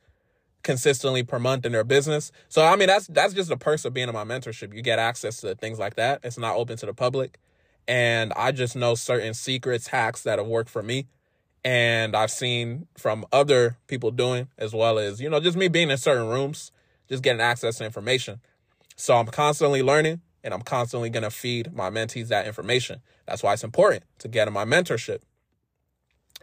consistently 0.63 1.21
per 1.21 1.37
month 1.37 1.63
in 1.63 1.73
their 1.73 1.83
business. 1.83 2.31
So 2.49 2.65
I 2.65 2.75
mean 2.75 2.87
that's 2.87 3.05
that's 3.05 3.35
just 3.35 3.51
a 3.51 3.57
perk 3.57 3.85
of 3.85 3.93
being 3.93 4.09
in 4.09 4.15
my 4.15 4.23
mentorship. 4.23 4.73
You 4.73 4.81
get 4.81 4.97
access 4.97 5.41
to 5.41 5.53
things 5.53 5.77
like 5.77 5.93
that. 5.93 6.21
It's 6.23 6.39
not 6.39 6.55
open 6.55 6.75
to 6.77 6.87
the 6.87 6.93
public. 6.95 7.37
And 7.87 8.33
I 8.33 8.51
just 8.51 8.75
know 8.75 8.95
certain 8.95 9.35
secrets, 9.35 9.89
hacks 9.89 10.23
that 10.23 10.39
have 10.39 10.47
worked 10.47 10.71
for 10.71 10.81
me. 10.81 11.05
And 11.65 12.15
I've 12.15 12.29
seen 12.29 12.85
from 12.95 13.25
other 13.33 13.77
people 13.87 14.11
doing, 14.11 14.49
as 14.55 14.71
well 14.71 14.99
as, 14.99 15.19
you 15.19 15.31
know, 15.31 15.39
just 15.39 15.57
me 15.57 15.67
being 15.67 15.89
in 15.89 15.97
certain 15.97 16.27
rooms, 16.27 16.71
just 17.09 17.23
getting 17.23 17.41
access 17.41 17.79
to 17.79 17.85
information. 17.85 18.39
So 18.95 19.17
I'm 19.17 19.25
constantly 19.25 19.81
learning 19.81 20.21
and 20.43 20.53
I'm 20.53 20.61
constantly 20.61 21.09
going 21.09 21.23
to 21.23 21.31
feed 21.31 21.73
my 21.73 21.89
mentees 21.89 22.27
that 22.27 22.45
information. 22.45 23.01
That's 23.25 23.41
why 23.41 23.53
it's 23.53 23.63
important 23.63 24.03
to 24.19 24.27
get 24.27 24.47
in 24.47 24.53
my 24.53 24.63
mentorship. 24.63 25.21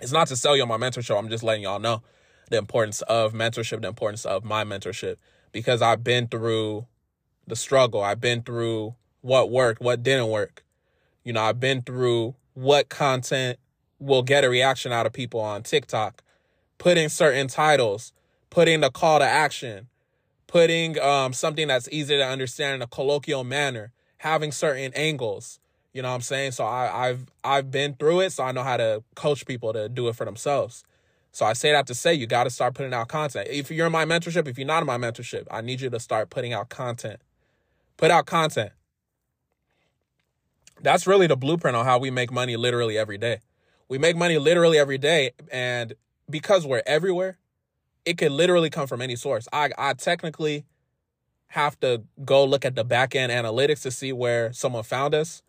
It's 0.01 0.11
not 0.11 0.27
to 0.27 0.37
sell 0.37 0.57
you 0.57 0.63
on 0.63 0.69
my 0.69 0.77
mentorship. 0.77 1.17
I'm 1.17 1.29
just 1.29 1.45
letting 1.45 1.63
y'all 1.63 1.79
know 1.79 2.03
the 2.51 2.59
importance 2.59 3.01
of 3.03 3.33
mentorship, 3.33 3.81
the 3.81 3.89
importance 3.89 4.25
of 4.25 4.43
my 4.45 4.65
mentorship, 4.65 5.19
because 5.53 5.81
I've 5.81 6.03
been 6.03 6.27
through 6.27 6.87
the 7.47 7.55
struggle. 7.55 8.03
I've 8.03 8.21
been 8.21 8.43
through 8.43 8.97
what 9.21 9.53
worked, 9.53 9.81
what 9.81 10.03
didn't 10.03 10.29
work. 10.29 10.65
You 11.23 11.33
know, 11.33 11.43
I've 11.43 11.61
been 11.61 11.83
through 11.83 12.35
what 12.55 12.89
content 12.89 13.61
will 14.03 14.23
get 14.23 14.45
a 14.45 14.51
reaction 14.51 14.93
out 14.93 15.07
of 15.07 15.13
people 15.13 15.41
on 15.41 15.63
TikTok, 15.63 16.23
putting 16.79 17.09
certain 17.09 17.49
titles, 17.49 18.13
putting 18.51 18.81
the 18.81 18.91
call 18.91 19.21
to 19.21 19.25
action, 19.25 19.89
putting 20.47 20.99
um, 21.01 21.33
something 21.33 21.69
that's 21.69 21.89
easy 21.91 22.17
to 22.17 22.27
understand 22.27 22.77
in 22.77 22.83
a 22.83 22.87
colloquial 22.87 23.45
manner, 23.45 23.93
having 24.19 24.53
certain 24.53 24.93
angles. 24.95 25.59
You 25.93 26.03
know 26.03 26.09
what 26.09 26.17
I'm 26.17 26.21
saying? 26.23 26.53
So 26.53 26.65
I, 26.65 27.09
I've 27.09 27.27
I've 27.45 27.71
been 27.71 27.95
through 27.95 28.21
it, 28.21 28.31
so 28.33 28.45
I 28.45 28.53
know 28.53 28.63
how 28.63 28.77
to 28.77 29.03
coach 29.15 29.47
people 29.47 29.73
to 29.73 29.89
do 29.89 30.09
it 30.09 30.17
for 30.17 30.25
themselves. 30.25 30.85
So 31.33 31.47
I 31.47 31.55
say 31.55 31.73
that 31.73 31.87
to 31.87 31.95
say 31.95 32.13
you 32.13 32.27
got 32.27 32.45
to 32.45 32.51
start 32.51 32.75
putting 32.75 32.93
out 32.93 33.09
content. 33.09 33.49
If 33.51 33.71
you're 33.71 33.87
in 33.87 33.93
my 33.93 34.05
mentorship, 34.05 34.47
if 34.49 34.59
you're 34.59 34.67
not 34.67 34.83
in 34.83 34.87
my 34.87 34.99
mentorship, 34.99 35.47
I 35.51 35.63
need 35.63 35.81
you 35.81 35.89
to 35.91 36.01
start 36.01 36.29
putting 36.29 36.53
out 36.53 36.69
content. 36.69 37.21
Put 37.97 38.11
out 38.11 38.27
content. 38.27 38.73
That's 40.83 41.07
really 41.07 41.27
the 41.27 41.37
blueprint 41.37 41.77
on 41.77 41.85
how 41.85 41.99
we 41.99 42.11
make 42.11 42.31
money 42.33 42.57
literally 42.57 42.99
every 42.99 43.17
day. 43.17 43.39
We 43.93 43.99
make 43.99 44.17
money 44.17 44.39
literally 44.39 44.79
every 44.79 44.97
day, 44.97 45.33
and 45.53 45.93
because 46.31 46.67
we're 46.67 46.81
everywhere, 46.87 47.37
it 48.07 48.17
could 48.17 48.33
literally 48.33 48.71
come 48.71 48.87
from 48.87 49.03
any 49.03 49.17
source. 49.17 49.47
I 49.53 49.69
I 49.77 49.93
technically 49.93 50.65
have 51.49 51.79
to 51.81 52.01
go 52.25 52.43
look 52.43 52.65
at 52.65 52.75
the 52.75 52.85
back 52.85 53.15
end 53.15 53.31
analytics 53.31 53.83
to 53.83 53.91
see 53.91 54.11
where 54.11 54.51
someone 54.55 54.83
found 54.83 55.15
us, 55.15 55.43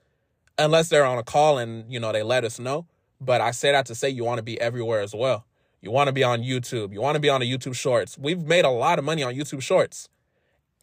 unless 0.57 0.89
they're 0.89 1.05
on 1.05 1.17
a 1.17 1.23
call 1.23 1.57
and 1.57 1.89
you 1.89 2.01
know 2.01 2.12
they 2.12 2.21
let 2.21 2.43
us 2.43 2.59
know. 2.59 2.85
But 3.21 3.39
I 3.39 3.51
say 3.51 3.71
that 3.71 3.85
to 3.85 3.95
say 3.95 4.09
you 4.09 4.25
want 4.25 4.39
to 4.39 4.43
be 4.43 4.59
everywhere 4.59 5.00
as 5.00 5.15
well. 5.15 5.45
You 5.79 5.91
want 5.91 6.09
to 6.09 6.13
be 6.13 6.25
on 6.25 6.41
YouTube. 6.41 6.91
You 6.91 7.00
want 7.00 7.15
to 7.15 7.21
be 7.21 7.29
on 7.29 7.39
the 7.39 7.50
YouTube 7.50 7.77
Shorts. 7.77 8.17
We've 8.17 8.43
made 8.43 8.65
a 8.65 8.69
lot 8.69 9.00
of 9.00 9.05
money 9.05 9.23
on 9.23 9.33
YouTube 9.33 9.62
Shorts, 9.62 10.09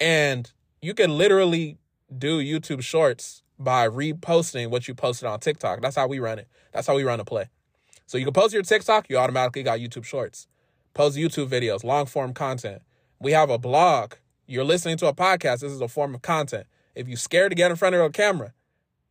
and 0.00 0.50
you 0.80 0.94
can 0.94 1.18
literally 1.18 1.76
do 2.08 2.40
YouTube 2.40 2.82
Shorts 2.82 3.42
by 3.60 3.86
reposting 3.86 4.70
what 4.70 4.88
you 4.88 4.94
posted 4.94 5.28
on 5.28 5.38
TikTok. 5.38 5.82
That's 5.82 5.94
how 5.94 6.08
we 6.08 6.18
run 6.18 6.38
it. 6.38 6.48
That's 6.72 6.86
how 6.86 6.96
we 6.96 7.04
run 7.04 7.18
the 7.18 7.24
play. 7.24 7.50
So 8.06 8.16
you 8.18 8.24
can 8.24 8.32
post 8.32 8.54
your 8.54 8.62
TikTok, 8.62 9.08
you 9.08 9.18
automatically 9.18 9.62
got 9.62 9.78
YouTube 9.78 10.04
Shorts. 10.04 10.48
Post 10.94 11.16
YouTube 11.16 11.48
videos, 11.48 11.84
long 11.84 12.06
form 12.06 12.32
content. 12.32 12.82
We 13.20 13.32
have 13.32 13.50
a 13.50 13.58
blog. 13.58 14.14
You're 14.46 14.64
listening 14.64 14.96
to 14.96 15.06
a 15.06 15.14
podcast. 15.14 15.60
This 15.60 15.70
is 15.70 15.80
a 15.80 15.86
form 15.86 16.14
of 16.14 16.22
content. 16.22 16.66
If 16.96 17.06
you're 17.06 17.16
scared 17.16 17.52
to 17.52 17.54
get 17.54 17.70
in 17.70 17.76
front 17.76 17.94
of 17.94 18.00
a 18.00 18.10
camera, 18.10 18.54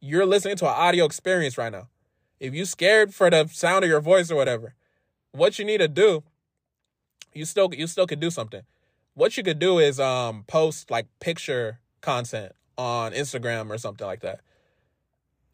you're 0.01 0.25
listening 0.25 0.57
to 0.57 0.65
an 0.65 0.73
audio 0.75 1.05
experience 1.05 1.57
right 1.57 1.71
now. 1.71 1.87
If 2.39 2.53
you're 2.53 2.65
scared 2.65 3.13
for 3.13 3.29
the 3.29 3.47
sound 3.47 3.85
of 3.85 3.89
your 3.89 4.01
voice 4.01 4.29
or 4.31 4.35
whatever, 4.35 4.73
what 5.31 5.59
you 5.59 5.63
need 5.63 5.77
to 5.77 5.87
do, 5.87 6.23
you 7.33 7.45
still 7.45 7.69
you 7.73 7.87
still 7.87 8.07
could 8.07 8.19
do 8.19 8.31
something. 8.31 8.63
What 9.13 9.37
you 9.37 9.43
could 9.43 9.59
do 9.59 9.79
is 9.79 9.99
um 9.99 10.43
post 10.47 10.91
like 10.91 11.07
picture 11.19 11.79
content 12.01 12.53
on 12.79 13.11
Instagram 13.11 13.69
or 13.69 13.77
something 13.77 14.07
like 14.07 14.21
that. 14.21 14.39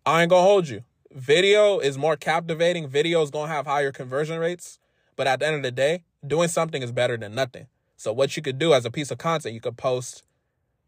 I 0.05 0.21
ain't 0.21 0.29
gonna 0.29 0.43
hold 0.43 0.69
you. 0.69 0.83
Video 1.11 1.79
is 1.79 1.97
more 1.97 2.15
captivating. 2.15 2.87
Video 2.87 3.23
is 3.23 3.31
gonna 3.31 3.51
have 3.51 3.65
higher 3.65 3.91
conversion 3.91 4.37
rates. 4.37 4.77
But 5.15 5.25
at 5.25 5.39
the 5.39 5.47
end 5.47 5.55
of 5.55 5.63
the 5.63 5.71
day, 5.71 6.03
doing 6.25 6.49
something 6.49 6.83
is 6.83 6.91
better 6.91 7.17
than 7.17 7.33
nothing. 7.33 7.65
So 7.97 8.13
what 8.13 8.37
you 8.37 8.43
could 8.43 8.59
do 8.59 8.73
as 8.73 8.85
a 8.85 8.91
piece 8.91 9.09
of 9.09 9.17
content, 9.17 9.55
you 9.55 9.61
could 9.61 9.75
post 9.75 10.23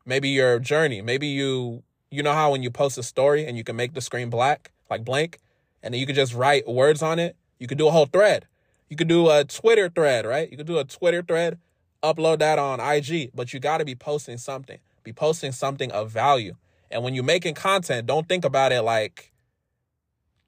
maybe 0.06 0.30
your 0.30 0.60
journey. 0.60 1.02
Maybe 1.02 1.28
you 1.28 1.82
you 2.12 2.22
know 2.22 2.34
how 2.34 2.52
when 2.52 2.62
you 2.62 2.70
post 2.70 3.00
a 3.00 3.04
story 3.04 3.48
and 3.48 3.58
you 3.58 3.64
can 3.64 3.76
make 3.76 3.96
the 3.96 4.02
screen 4.02 4.30
black, 4.30 4.72
like 4.92 5.04
blank, 5.04 5.40
and 5.82 5.94
then 5.94 6.00
you 6.00 6.06
could 6.06 6.16
just 6.16 6.36
write 6.36 6.68
words 6.68 7.02
on 7.02 7.18
it. 7.18 7.36
You 7.58 7.66
could 7.66 7.80
do 7.80 7.88
a 7.88 7.92
whole 7.92 8.06
thread. 8.06 8.46
You 8.90 8.96
could 8.96 9.08
do 9.08 9.28
a 9.32 9.44
Twitter 9.44 9.90
thread, 9.90 10.26
right? 10.28 10.50
You 10.52 10.56
could 10.56 10.68
do 10.68 10.78
a 10.78 10.84
Twitter 10.84 11.24
thread, 11.24 11.58
upload 12.04 12.40
that 12.40 12.60
on 12.60 12.80
IG, 12.80 13.32
but 13.34 13.54
you 13.54 13.60
got 13.60 13.80
to 13.80 13.86
be 13.86 13.96
posting 13.96 14.38
something 14.38 14.78
be 15.08 15.14
posting 15.14 15.54
something 15.54 15.90
of 15.94 16.12
value. 16.12 16.56
And 16.92 17.02
when 17.02 17.16
you're 17.16 17.24
making 17.24 17.54
content, 17.54 18.08
don't 18.08 18.28
think 18.28 18.44
about 18.44 18.72
it 18.72 18.82
like 18.82 19.32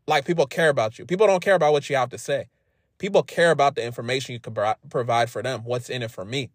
like 0.06 0.26
people 0.26 0.46
care 0.46 0.70
about 0.70 1.00
you. 1.00 1.06
People 1.06 1.28
don't 1.28 1.42
care 1.42 1.56
about 1.56 1.72
what 1.72 1.90
you 1.90 1.96
have 1.96 2.10
to 2.10 2.18
say. 2.18 2.50
People 2.98 3.24
care 3.24 3.52
about 3.52 3.76
the 3.76 3.86
information 3.86 4.34
you 4.34 4.40
can 4.40 4.54
provide 4.90 5.30
for 5.30 5.42
them. 5.42 5.62
What's 5.64 5.90
in 5.90 6.02
it 6.04 6.12
for 6.12 6.26
me? 6.26 6.50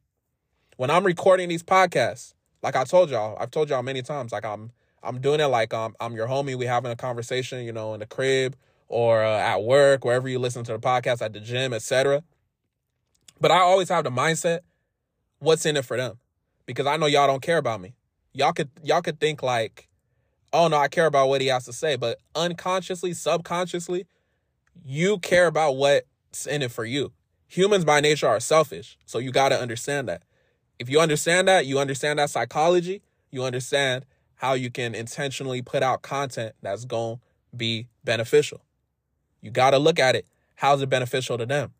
When 0.76 0.90
I'm 0.90 1.04
recording 1.04 1.48
these 1.48 1.62
podcasts, 1.62 2.34
like 2.62 2.76
I 2.76 2.84
told 2.84 3.10
y'all, 3.10 3.36
I've 3.40 3.50
told 3.50 3.70
y'all 3.70 3.82
many 3.82 4.02
times, 4.02 4.32
like 4.32 4.44
I'm 4.44 4.72
I'm 5.02 5.20
doing 5.20 5.40
it 5.40 5.46
like 5.46 5.72
um, 5.72 5.94
I'm 6.00 6.14
your 6.14 6.26
homie. 6.26 6.56
We 6.58 6.66
having 6.66 6.90
a 6.90 6.96
conversation, 6.96 7.64
you 7.64 7.72
know, 7.72 7.94
in 7.94 8.00
the 8.00 8.06
crib 8.06 8.56
or 8.88 9.24
uh, 9.24 9.38
at 9.38 9.62
work, 9.62 10.04
wherever 10.04 10.28
you 10.28 10.38
listen 10.38 10.64
to 10.64 10.72
the 10.72 10.78
podcast, 10.78 11.22
at 11.22 11.32
the 11.32 11.40
gym, 11.40 11.72
etc. 11.72 12.22
But 13.40 13.50
I 13.50 13.60
always 13.60 13.88
have 13.88 14.04
the 14.04 14.10
mindset, 14.10 14.60
what's 15.38 15.64
in 15.64 15.76
it 15.76 15.84
for 15.84 15.96
them? 15.96 16.18
Because 16.66 16.86
I 16.86 16.96
know 16.96 17.06
y'all 17.06 17.26
don't 17.26 17.42
care 17.42 17.58
about 17.58 17.80
me. 17.80 17.94
Y'all 18.32 18.52
could 18.52 18.70
y'all 18.82 19.02
could 19.02 19.20
think 19.20 19.42
like, 19.42 19.88
oh 20.52 20.68
no, 20.68 20.76
I 20.76 20.88
care 20.88 21.06
about 21.06 21.28
what 21.28 21.40
he 21.40 21.48
has 21.48 21.64
to 21.66 21.72
say, 21.72 21.96
but 21.96 22.18
unconsciously, 22.34 23.12
subconsciously, 23.14 24.06
you 24.84 25.18
care 25.18 25.46
about 25.46 25.76
what's 25.76 26.46
in 26.46 26.62
it 26.62 26.72
for 26.72 26.84
you. 26.84 27.12
Humans 27.48 27.84
by 27.84 28.00
nature 28.00 28.26
are 28.26 28.40
selfish, 28.40 28.98
so 29.06 29.18
you 29.18 29.30
got 29.30 29.50
to 29.50 29.60
understand 29.60 30.08
that. 30.08 30.22
If 30.78 30.90
you 30.90 31.00
understand 31.00 31.46
that, 31.48 31.66
you 31.66 31.78
understand 31.78 32.18
that 32.18 32.30
psychology, 32.30 33.02
you 33.30 33.44
understand 33.44 34.04
how 34.36 34.54
you 34.54 34.70
can 34.70 34.94
intentionally 34.94 35.62
put 35.62 35.82
out 35.82 36.02
content 36.02 36.54
that's 36.62 36.84
going 36.84 37.16
to 37.16 37.56
be 37.56 37.88
beneficial. 38.02 38.64
You 39.40 39.50
got 39.50 39.70
to 39.70 39.78
look 39.78 39.98
at 39.98 40.16
it. 40.16 40.26
How's 40.56 40.82
it 40.82 40.88
beneficial 40.88 41.38
to 41.38 41.46
them? 41.46 41.72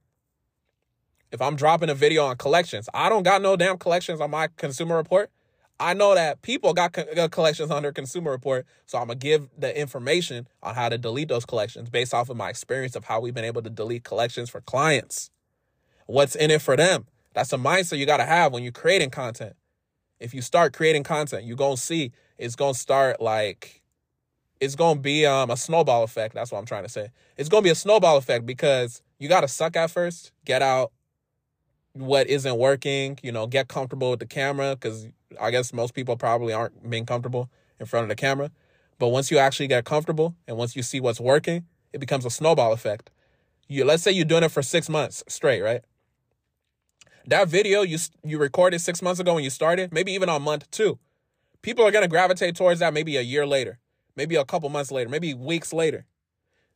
If 1.34 1.42
I'm 1.42 1.56
dropping 1.56 1.90
a 1.90 1.94
video 1.94 2.24
on 2.24 2.36
collections, 2.36 2.88
I 2.94 3.08
don't 3.08 3.24
got 3.24 3.42
no 3.42 3.56
damn 3.56 3.76
collections 3.76 4.20
on 4.20 4.30
my 4.30 4.48
consumer 4.56 4.96
report. 4.96 5.30
I 5.80 5.92
know 5.92 6.14
that 6.14 6.42
people 6.42 6.72
got 6.72 6.92
co- 6.92 7.28
collections 7.28 7.72
on 7.72 7.82
their 7.82 7.92
consumer 7.92 8.30
report, 8.30 8.66
so 8.86 8.98
I'm 8.98 9.08
gonna 9.08 9.16
give 9.16 9.48
the 9.58 9.76
information 9.76 10.46
on 10.62 10.76
how 10.76 10.88
to 10.88 10.96
delete 10.96 11.28
those 11.28 11.44
collections 11.44 11.90
based 11.90 12.14
off 12.14 12.30
of 12.30 12.36
my 12.36 12.48
experience 12.48 12.94
of 12.94 13.04
how 13.04 13.18
we've 13.18 13.34
been 13.34 13.44
able 13.44 13.62
to 13.62 13.70
delete 13.70 14.04
collections 14.04 14.48
for 14.48 14.60
clients. 14.60 15.30
What's 16.06 16.36
in 16.36 16.52
it 16.52 16.62
for 16.62 16.76
them? 16.76 17.06
That's 17.32 17.52
a 17.52 17.56
mindset 17.56 17.98
you 17.98 18.06
gotta 18.06 18.24
have 18.24 18.52
when 18.52 18.62
you're 18.62 18.70
creating 18.70 19.10
content. 19.10 19.56
If 20.20 20.32
you 20.32 20.40
start 20.40 20.72
creating 20.72 21.02
content, 21.02 21.44
you're 21.44 21.56
gonna 21.56 21.76
see 21.76 22.12
it's 22.38 22.54
gonna 22.54 22.74
start 22.74 23.20
like 23.20 23.82
it's 24.60 24.76
gonna 24.76 25.00
be 25.00 25.26
um, 25.26 25.50
a 25.50 25.56
snowball 25.56 26.04
effect. 26.04 26.34
That's 26.34 26.52
what 26.52 26.58
I'm 26.58 26.66
trying 26.66 26.84
to 26.84 26.88
say. 26.88 27.08
It's 27.36 27.48
gonna 27.48 27.62
be 27.62 27.70
a 27.70 27.74
snowball 27.74 28.18
effect 28.18 28.46
because 28.46 29.02
you 29.18 29.28
gotta 29.28 29.48
suck 29.48 29.74
at 29.74 29.90
first, 29.90 30.30
get 30.44 30.62
out, 30.62 30.92
what 31.94 32.26
isn't 32.26 32.58
working, 32.58 33.18
you 33.22 33.32
know, 33.32 33.46
get 33.46 33.68
comfortable 33.68 34.10
with 34.10 34.18
the 34.20 34.26
camera 34.26 34.76
because 34.76 35.06
I 35.40 35.50
guess 35.50 35.72
most 35.72 35.94
people 35.94 36.16
probably 36.16 36.52
aren't 36.52 36.88
being 36.88 37.06
comfortable 37.06 37.48
in 37.80 37.86
front 37.86 38.04
of 38.04 38.08
the 38.08 38.16
camera. 38.16 38.50
But 38.98 39.08
once 39.08 39.30
you 39.30 39.38
actually 39.38 39.68
get 39.68 39.84
comfortable 39.84 40.34
and 40.46 40.56
once 40.56 40.76
you 40.76 40.82
see 40.82 41.00
what's 41.00 41.20
working, 41.20 41.66
it 41.92 41.98
becomes 41.98 42.24
a 42.24 42.30
snowball 42.30 42.72
effect. 42.72 43.10
You 43.68 43.84
let's 43.84 44.02
say 44.02 44.10
you're 44.10 44.24
doing 44.24 44.42
it 44.42 44.50
for 44.50 44.62
6 44.62 44.88
months 44.88 45.24
straight, 45.28 45.62
right? 45.62 45.82
That 47.26 47.48
video 47.48 47.82
you 47.82 47.98
you 48.22 48.38
recorded 48.38 48.80
6 48.80 49.00
months 49.00 49.20
ago 49.20 49.34
when 49.34 49.44
you 49.44 49.50
started, 49.50 49.92
maybe 49.92 50.12
even 50.12 50.28
on 50.28 50.42
month 50.42 50.70
2. 50.72 50.98
People 51.62 51.86
are 51.86 51.90
to 52.02 52.08
gravitate 52.08 52.56
towards 52.56 52.80
that 52.80 52.92
maybe 52.92 53.16
a 53.16 53.22
year 53.22 53.46
later, 53.46 53.78
maybe 54.16 54.34
a 54.34 54.44
couple 54.44 54.68
months 54.68 54.90
later, 54.90 55.08
maybe 55.08 55.32
weeks 55.32 55.72
later. 55.72 56.04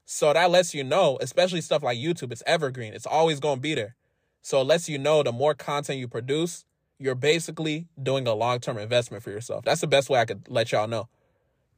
So 0.06 0.32
that 0.32 0.50
lets 0.50 0.74
you 0.74 0.82
know, 0.84 1.18
especially 1.20 1.60
stuff 1.60 1.82
like 1.82 1.98
YouTube, 1.98 2.32
it's 2.32 2.42
evergreen. 2.46 2.94
It's 2.94 3.04
always 3.04 3.40
to 3.40 3.56
be 3.56 3.74
there. 3.74 3.96
So 4.42 4.60
it 4.60 4.64
lets 4.64 4.88
you 4.88 4.98
know 4.98 5.22
the 5.22 5.32
more 5.32 5.54
content 5.54 5.98
you 5.98 6.08
produce, 6.08 6.64
you're 6.98 7.14
basically 7.14 7.86
doing 8.02 8.26
a 8.26 8.34
long 8.34 8.60
term 8.60 8.78
investment 8.78 9.22
for 9.22 9.30
yourself. 9.30 9.64
That's 9.64 9.80
the 9.80 9.86
best 9.86 10.10
way 10.10 10.18
I 10.18 10.24
could 10.24 10.48
let 10.48 10.72
y'all 10.72 10.88
know. 10.88 11.08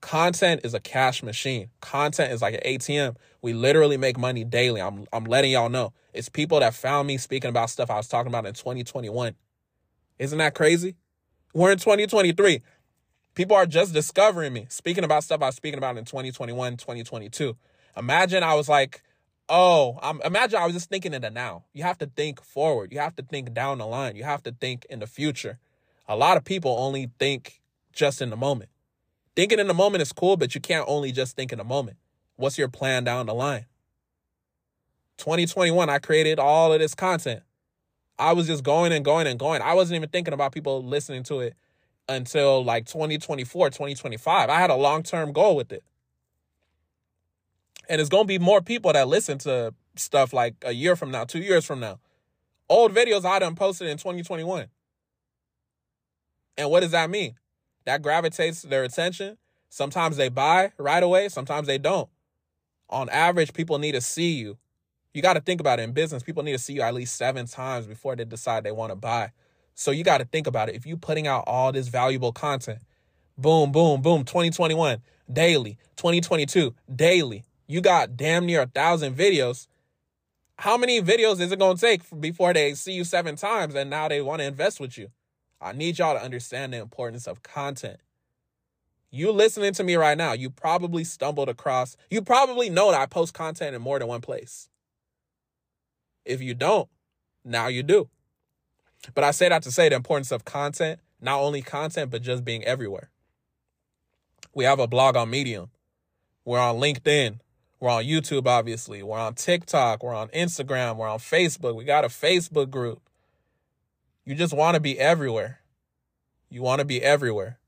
Content 0.00 0.62
is 0.64 0.72
a 0.72 0.80
cash 0.80 1.22
machine. 1.22 1.68
Content 1.80 2.32
is 2.32 2.40
like 2.40 2.54
an 2.54 2.60
ATM. 2.64 3.16
We 3.42 3.52
literally 3.52 3.98
make 3.98 4.18
money 4.18 4.44
daily. 4.44 4.80
I'm 4.80 5.06
I'm 5.12 5.24
letting 5.24 5.52
y'all 5.52 5.68
know. 5.68 5.92
It's 6.14 6.28
people 6.28 6.60
that 6.60 6.74
found 6.74 7.06
me 7.06 7.18
speaking 7.18 7.50
about 7.50 7.70
stuff 7.70 7.90
I 7.90 7.96
was 7.96 8.08
talking 8.08 8.30
about 8.30 8.46
in 8.46 8.54
2021. 8.54 9.34
Isn't 10.18 10.38
that 10.38 10.54
crazy? 10.54 10.96
We're 11.52 11.72
in 11.72 11.78
2023. 11.78 12.62
People 13.34 13.56
are 13.56 13.66
just 13.66 13.92
discovering 13.92 14.52
me, 14.52 14.66
speaking 14.70 15.04
about 15.04 15.24
stuff 15.24 15.42
I 15.42 15.46
was 15.46 15.56
speaking 15.56 15.78
about 15.78 15.96
in 15.96 16.04
2021, 16.04 16.76
2022. 16.76 17.56
Imagine 17.96 18.42
I 18.42 18.54
was 18.54 18.68
like 18.68 19.02
oh, 19.50 19.98
I'm, 20.00 20.22
imagine 20.22 20.58
I 20.58 20.64
was 20.64 20.74
just 20.74 20.88
thinking 20.88 21.12
in 21.12 21.22
the 21.22 21.30
now. 21.30 21.64
You 21.74 21.82
have 21.82 21.98
to 21.98 22.06
think 22.06 22.42
forward. 22.42 22.92
You 22.92 23.00
have 23.00 23.16
to 23.16 23.22
think 23.22 23.52
down 23.52 23.78
the 23.78 23.86
line. 23.86 24.16
You 24.16 24.24
have 24.24 24.42
to 24.44 24.52
think 24.52 24.86
in 24.88 25.00
the 25.00 25.06
future. 25.06 25.58
A 26.08 26.16
lot 26.16 26.36
of 26.36 26.44
people 26.44 26.76
only 26.78 27.10
think 27.18 27.60
just 27.92 28.22
in 28.22 28.30
the 28.30 28.36
moment. 28.36 28.70
Thinking 29.36 29.58
in 29.58 29.66
the 29.66 29.74
moment 29.74 30.02
is 30.02 30.12
cool, 30.12 30.36
but 30.36 30.54
you 30.54 30.60
can't 30.60 30.84
only 30.88 31.12
just 31.12 31.36
think 31.36 31.52
in 31.52 31.58
the 31.58 31.64
moment. 31.64 31.98
What's 32.36 32.56
your 32.56 32.68
plan 32.68 33.04
down 33.04 33.26
the 33.26 33.34
line? 33.34 33.66
2021, 35.18 35.90
I 35.90 35.98
created 35.98 36.38
all 36.38 36.72
of 36.72 36.80
this 36.80 36.94
content. 36.94 37.42
I 38.18 38.32
was 38.32 38.46
just 38.46 38.62
going 38.64 38.92
and 38.92 39.04
going 39.04 39.26
and 39.26 39.38
going. 39.38 39.62
I 39.62 39.74
wasn't 39.74 39.96
even 39.96 40.08
thinking 40.08 40.34
about 40.34 40.52
people 40.52 40.82
listening 40.82 41.22
to 41.24 41.40
it 41.40 41.54
until 42.08 42.64
like 42.64 42.86
2024, 42.86 43.70
2025. 43.70 44.50
I 44.50 44.58
had 44.58 44.70
a 44.70 44.74
long 44.74 45.02
term 45.02 45.32
goal 45.32 45.56
with 45.56 45.72
it. 45.72 45.84
And 47.90 48.00
it's 48.00 48.08
going 48.08 48.22
to 48.22 48.28
be 48.28 48.38
more 48.38 48.60
people 48.60 48.92
that 48.92 49.08
listen 49.08 49.38
to 49.38 49.74
stuff 49.96 50.32
like 50.32 50.54
a 50.62 50.70
year 50.70 50.94
from 50.94 51.10
now, 51.10 51.24
two 51.24 51.40
years 51.40 51.64
from 51.64 51.80
now. 51.80 51.98
Old 52.68 52.94
videos 52.94 53.24
I 53.24 53.40
done 53.40 53.56
posted 53.56 53.88
in 53.88 53.96
2021. 53.96 54.68
And 56.56 56.70
what 56.70 56.80
does 56.80 56.92
that 56.92 57.10
mean? 57.10 57.34
That 57.86 58.00
gravitates 58.00 58.62
their 58.62 58.84
attention. 58.84 59.38
Sometimes 59.70 60.16
they 60.16 60.28
buy 60.28 60.70
right 60.78 61.02
away, 61.02 61.28
sometimes 61.30 61.66
they 61.66 61.78
don't. 61.78 62.08
On 62.90 63.08
average, 63.08 63.52
people 63.52 63.80
need 63.80 63.92
to 63.92 64.00
see 64.00 64.34
you. 64.34 64.56
You 65.12 65.20
got 65.20 65.34
to 65.34 65.40
think 65.40 65.60
about 65.60 65.80
it 65.80 65.82
in 65.82 65.90
business. 65.90 66.22
People 66.22 66.44
need 66.44 66.52
to 66.52 66.58
see 66.58 66.74
you 66.74 66.82
at 66.82 66.94
least 66.94 67.16
seven 67.16 67.46
times 67.46 67.88
before 67.88 68.14
they 68.14 68.24
decide 68.24 68.62
they 68.62 68.70
want 68.70 68.92
to 68.92 68.96
buy. 68.96 69.32
So 69.74 69.90
you 69.90 70.04
got 70.04 70.18
to 70.18 70.24
think 70.26 70.46
about 70.46 70.68
it. 70.68 70.76
If 70.76 70.86
you 70.86 70.96
putting 70.96 71.26
out 71.26 71.42
all 71.48 71.72
this 71.72 71.88
valuable 71.88 72.30
content, 72.30 72.82
boom, 73.36 73.72
boom, 73.72 74.00
boom, 74.00 74.22
2021 74.24 75.02
daily, 75.32 75.76
2022 75.96 76.72
daily, 76.94 77.44
you 77.70 77.80
got 77.80 78.16
damn 78.16 78.46
near 78.46 78.62
a 78.62 78.66
thousand 78.66 79.14
videos. 79.14 79.68
How 80.56 80.76
many 80.76 81.00
videos 81.00 81.40
is 81.40 81.52
it 81.52 81.58
going 81.60 81.76
to 81.76 81.80
take 81.80 82.02
before 82.20 82.52
they 82.52 82.74
see 82.74 82.92
you 82.92 83.04
seven 83.04 83.36
times 83.36 83.76
and 83.76 83.88
now 83.88 84.08
they 84.08 84.20
want 84.20 84.40
to 84.40 84.46
invest 84.46 84.80
with 84.80 84.98
you? 84.98 85.12
I 85.60 85.70
need 85.70 85.96
y'all 85.96 86.18
to 86.18 86.22
understand 86.22 86.72
the 86.72 86.78
importance 86.78 87.28
of 87.28 87.44
content. 87.44 88.00
You 89.12 89.30
listening 89.30 89.72
to 89.74 89.84
me 89.84 89.94
right 89.94 90.18
now, 90.18 90.32
you 90.32 90.50
probably 90.50 91.04
stumbled 91.04 91.48
across, 91.48 91.96
you 92.10 92.22
probably 92.22 92.70
know 92.70 92.90
that 92.90 93.00
I 93.00 93.06
post 93.06 93.34
content 93.34 93.76
in 93.76 93.82
more 93.82 94.00
than 94.00 94.08
one 94.08 94.20
place. 94.20 94.68
If 96.24 96.42
you 96.42 96.54
don't, 96.54 96.88
now 97.44 97.68
you 97.68 97.84
do. 97.84 98.08
But 99.14 99.22
I 99.22 99.30
say 99.30 99.48
that 99.48 99.62
to 99.62 99.70
say 99.70 99.88
the 99.88 99.94
importance 99.94 100.32
of 100.32 100.44
content, 100.44 100.98
not 101.20 101.38
only 101.38 101.62
content, 101.62 102.10
but 102.10 102.22
just 102.22 102.44
being 102.44 102.64
everywhere. 102.64 103.10
We 104.56 104.64
have 104.64 104.80
a 104.80 104.88
blog 104.88 105.14
on 105.14 105.30
Medium. 105.30 105.70
We're 106.44 106.58
on 106.58 106.76
LinkedIn. 106.76 107.38
We're 107.80 107.90
on 107.90 108.04
YouTube, 108.04 108.46
obviously. 108.46 109.02
We're 109.02 109.18
on 109.18 109.34
TikTok. 109.34 110.02
We're 110.02 110.14
on 110.14 110.28
Instagram. 110.28 110.96
We're 110.96 111.08
on 111.08 111.18
Facebook. 111.18 111.74
We 111.74 111.84
got 111.84 112.04
a 112.04 112.08
Facebook 112.08 112.70
group. 112.70 113.00
You 114.26 114.34
just 114.34 114.52
want 114.52 114.74
to 114.74 114.80
be 114.80 114.98
everywhere. 114.98 115.60
You 116.50 116.60
want 116.60 116.80
to 116.80 116.84
be 116.84 117.02
everywhere. 117.02 117.58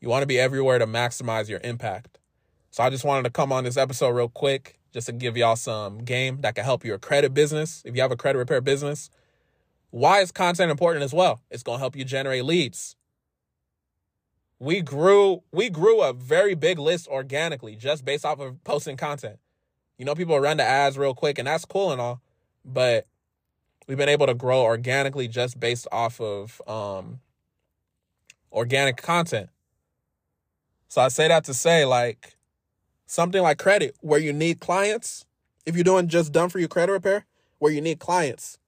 You 0.00 0.08
want 0.08 0.22
to 0.22 0.26
be 0.26 0.40
everywhere 0.40 0.78
to 0.78 0.86
maximize 0.86 1.48
your 1.48 1.60
impact. 1.62 2.18
So 2.70 2.82
I 2.82 2.88
just 2.88 3.04
wanted 3.04 3.24
to 3.24 3.30
come 3.30 3.52
on 3.52 3.64
this 3.64 3.76
episode 3.76 4.08
real 4.10 4.30
quick 4.30 4.78
just 4.92 5.06
to 5.06 5.12
give 5.12 5.36
y'all 5.36 5.56
some 5.56 5.98
game 5.98 6.40
that 6.40 6.54
can 6.54 6.64
help 6.64 6.84
your 6.84 6.98
credit 6.98 7.34
business. 7.34 7.82
If 7.84 7.94
you 7.94 8.02
have 8.02 8.10
a 8.10 8.16
credit 8.16 8.38
repair 8.38 8.62
business, 8.62 9.10
why 9.90 10.20
is 10.20 10.32
content 10.32 10.70
important 10.70 11.04
as 11.04 11.12
well? 11.12 11.42
It's 11.50 11.62
going 11.62 11.76
to 11.76 11.80
help 11.80 11.94
you 11.94 12.04
generate 12.04 12.44
leads. 12.44 12.96
We 14.62 14.80
grew 14.80 15.42
we 15.50 15.70
grew 15.70 16.02
a 16.02 16.12
very 16.12 16.54
big 16.54 16.78
list 16.78 17.08
organically 17.08 17.74
just 17.74 18.04
based 18.04 18.24
off 18.24 18.38
of 18.38 18.62
posting 18.62 18.96
content. 18.96 19.40
You 19.98 20.04
know, 20.04 20.14
people 20.14 20.38
run 20.38 20.56
the 20.56 20.62
ads 20.62 20.96
real 20.96 21.14
quick 21.14 21.40
and 21.40 21.48
that's 21.48 21.64
cool 21.64 21.90
and 21.90 22.00
all, 22.00 22.20
but 22.64 23.08
we've 23.88 23.98
been 23.98 24.08
able 24.08 24.28
to 24.28 24.34
grow 24.34 24.62
organically 24.62 25.26
just 25.26 25.58
based 25.58 25.88
off 25.90 26.20
of 26.20 26.62
um 26.68 27.18
organic 28.52 28.98
content. 28.98 29.50
So 30.86 31.00
I 31.00 31.08
say 31.08 31.26
that 31.26 31.42
to 31.46 31.54
say 31.54 31.84
like 31.84 32.36
something 33.06 33.42
like 33.42 33.58
credit 33.58 33.96
where 34.00 34.20
you 34.20 34.32
need 34.32 34.60
clients, 34.60 35.26
if 35.66 35.74
you're 35.74 35.82
doing 35.82 36.06
just 36.06 36.30
done 36.32 36.50
for 36.50 36.60
you 36.60 36.68
credit 36.68 36.92
repair, 36.92 37.26
where 37.58 37.72
you 37.72 37.80
need 37.80 37.98
clients, 37.98 38.58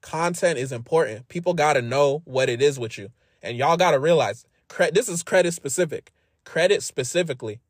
content 0.00 0.60
is 0.60 0.70
important. 0.70 1.28
People 1.28 1.54
got 1.54 1.72
to 1.72 1.82
know 1.82 2.22
what 2.24 2.48
it 2.48 2.62
is 2.62 2.78
with 2.78 2.96
you. 2.96 3.10
And 3.42 3.56
y'all 3.56 3.76
got 3.76 3.92
to 3.92 3.98
realize 3.98 4.44
credit 4.70 4.94
this 4.94 5.10
is 5.10 5.22
credit 5.22 5.52
specific. 5.52 6.12
Credit 6.44 6.82
specifically 6.82 7.60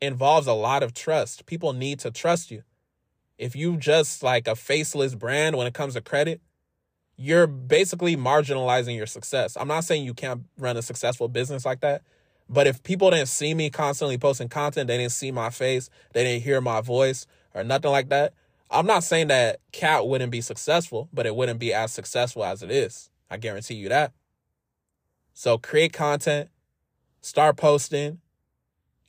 involves 0.00 0.46
a 0.46 0.52
lot 0.52 0.84
of 0.84 0.94
trust. 0.94 1.46
People 1.46 1.72
need 1.72 1.98
to 2.00 2.12
trust 2.12 2.52
you. 2.52 2.62
If 3.38 3.56
you 3.56 3.76
just 3.76 4.22
like 4.22 4.46
a 4.46 4.54
faceless 4.54 5.16
brand 5.16 5.56
when 5.56 5.66
it 5.66 5.74
comes 5.74 5.94
to 5.94 6.00
credit, 6.00 6.40
you're 7.16 7.46
basically 7.46 8.16
marginalizing 8.16 8.96
your 8.96 9.06
success. 9.06 9.56
I'm 9.58 9.68
not 9.68 9.84
saying 9.84 10.04
you 10.04 10.14
can't 10.14 10.42
run 10.58 10.76
a 10.76 10.82
successful 10.82 11.28
business 11.28 11.64
like 11.64 11.80
that, 11.80 12.02
but 12.48 12.66
if 12.66 12.82
people 12.82 13.10
didn't 13.10 13.28
see 13.28 13.54
me 13.54 13.70
constantly 13.70 14.18
posting 14.18 14.48
content, 14.48 14.88
they 14.88 14.98
didn't 14.98 15.12
see 15.12 15.32
my 15.32 15.50
face, 15.50 15.88
they 16.12 16.24
didn't 16.24 16.42
hear 16.42 16.60
my 16.60 16.80
voice 16.80 17.26
or 17.54 17.64
nothing 17.64 17.90
like 17.90 18.10
that. 18.10 18.34
I'm 18.70 18.86
not 18.86 19.04
saying 19.04 19.28
that 19.28 19.60
Cat 19.72 20.06
wouldn't 20.06 20.32
be 20.32 20.40
successful, 20.40 21.08
but 21.12 21.26
it 21.26 21.34
wouldn't 21.34 21.58
be 21.58 21.72
as 21.72 21.92
successful 21.92 22.44
as 22.44 22.62
it 22.62 22.70
is. 22.70 23.10
I 23.30 23.36
guarantee 23.36 23.74
you 23.74 23.88
that. 23.88 24.12
So 25.34 25.58
create 25.58 25.92
content, 25.92 26.50
start 27.20 27.56
posting, 27.56 28.20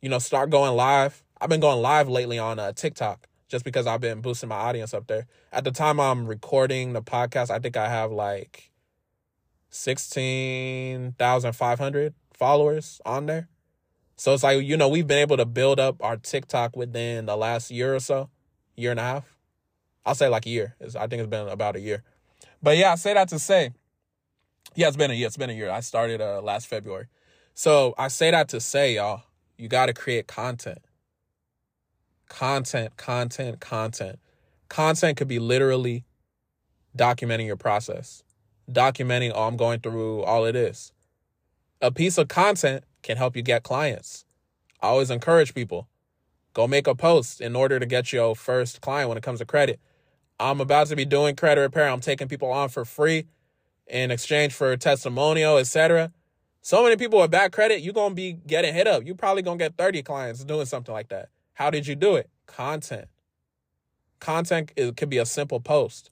you 0.02 0.10
know, 0.10 0.20
start 0.20 0.50
going 0.50 0.76
live. 0.76 1.24
I've 1.40 1.50
been 1.50 1.60
going 1.60 1.82
live 1.82 2.10
lately 2.10 2.40
on 2.40 2.60
uh, 2.60 2.72
TikTok 2.72 3.28
just 3.50 3.66
because 3.66 3.86
I've 3.86 4.02
been 4.02 4.22
boosting 4.22 4.50
my 4.50 4.56
audience 4.56 4.94
up 4.94 5.08
there. 5.08 5.28
At 5.52 5.64
the 5.64 5.72
time 5.72 6.00
I'm 6.00 6.26
recording 6.26 6.94
the 6.94 7.02
podcast, 7.02 7.52
I 7.52 7.60
think 7.60 7.78
I 7.78 7.90
have 7.90 8.12
like 8.12 8.72
16,500 9.70 12.14
followers 12.34 13.02
on 13.06 13.26
there. 13.26 13.50
So 14.16 14.34
it's 14.34 14.44
like, 14.44 14.64
you 14.64 14.78
know, 14.78 14.88
we've 14.88 15.08
been 15.08 15.20
able 15.20 15.38
to 15.38 15.46
build 15.46 15.80
up 15.80 15.98
our 16.02 16.18
TikTok 16.18 16.76
within 16.76 17.26
the 17.26 17.36
last 17.36 17.72
year 17.72 17.96
or 17.96 18.00
so, 18.00 18.30
year 18.76 18.92
and 18.92 19.00
a 19.00 19.04
half. 19.04 19.36
I'll 20.06 20.16
say 20.16 20.30
like 20.30 20.46
a 20.46 20.50
year. 20.50 20.76
It's, 20.80 20.96
I 20.96 21.08
think 21.08 21.22
it's 21.22 21.30
been 21.30 21.48
about 21.48 21.76
a 21.76 21.80
year. 21.80 22.04
But 22.62 22.78
yeah, 22.78 22.94
I 22.94 22.96
say 22.96 23.14
that 23.14 23.30
to 23.30 23.40
say, 23.40 23.72
yeah, 24.76 24.88
it's 24.88 24.98
been 24.98 25.12
a 25.12 25.14
year. 25.14 25.28
It's 25.28 25.38
been 25.38 25.50
a 25.50 25.54
year. 25.54 25.70
I 25.70 25.82
started 25.82 26.22
uh, 26.22 26.42
last 26.42 26.68
February. 26.68 27.08
So 27.54 27.94
I 27.98 28.08
say 28.08 28.32
that 28.32 28.50
to 28.50 28.60
say, 28.60 28.96
y'all, 28.96 29.24
you 29.58 29.68
got 29.68 29.88
to 29.88 29.94
create 29.94 30.28
content. 30.28 30.80
Content, 32.30 32.98
content, 32.98 33.60
content. 33.60 34.20
Content 34.70 35.18
could 35.18 35.28
be 35.28 35.40
literally 35.40 36.06
documenting 36.98 37.46
your 37.46 37.58
process, 37.58 38.24
documenting, 38.72 39.32
oh, 39.36 39.44
I'm 39.44 39.58
going 39.58 39.82
through 39.82 40.24
all 40.24 40.46
of 40.46 40.54
this 40.54 40.94
a 41.84 41.92
piece 41.92 42.18
of 42.18 42.30
content 42.30 42.86
can 43.02 43.18
help 43.18 43.36
you 43.36 43.42
get 43.42 43.62
clients. 43.62 44.24
I 44.82 44.88
always 44.88 45.12
encourage 45.12 45.54
people 45.54 45.90
go 46.54 46.66
make 46.66 46.88
a 46.88 46.96
post 46.96 47.42
in 47.42 47.56
order 47.58 47.78
to 47.78 47.86
get 47.86 48.14
your 48.14 48.36
first 48.36 48.80
client 48.80 49.10
when 49.10 49.18
it 49.18 49.24
comes 49.24 49.40
to 49.40 49.46
credit. 49.46 49.82
I'm 50.40 50.62
about 50.62 50.88
to 50.88 50.96
be 50.96 51.04
doing 51.04 51.36
credit 51.36 51.60
repair. 51.60 51.90
I'm 51.90 52.00
taking 52.00 52.30
people 52.30 52.52
on 52.52 52.70
for 52.70 52.86
free 52.86 53.26
in 53.88 54.12
exchange 54.12 54.54
for 54.54 54.76
testimonial, 54.78 55.58
etc. 55.58 56.12
So 56.62 56.84
many 56.84 56.96
people 56.96 57.20
with 57.20 57.32
bad 57.32 57.52
credit, 57.52 57.82
you're 57.82 57.94
to 58.12 58.16
be 58.16 58.34
getting 58.34 58.74
hit 58.74 58.88
up. 58.88 59.06
You're 59.06 59.16
probably 59.16 59.44
to 59.60 59.66
get 59.66 59.78
30 59.78 60.04
clients 60.04 60.44
doing 60.44 60.66
something 60.66 60.94
like 60.94 61.10
that. 61.10 61.30
How 61.54 61.70
did 61.70 61.88
you 61.88 61.96
do 61.96 62.16
it? 62.16 62.30
Content. 62.46 63.08
Content 64.20 64.72
it 64.76 64.96
could 64.96 65.10
be 65.10 65.18
a 65.18 65.26
simple 65.26 65.60
post. 65.60 66.10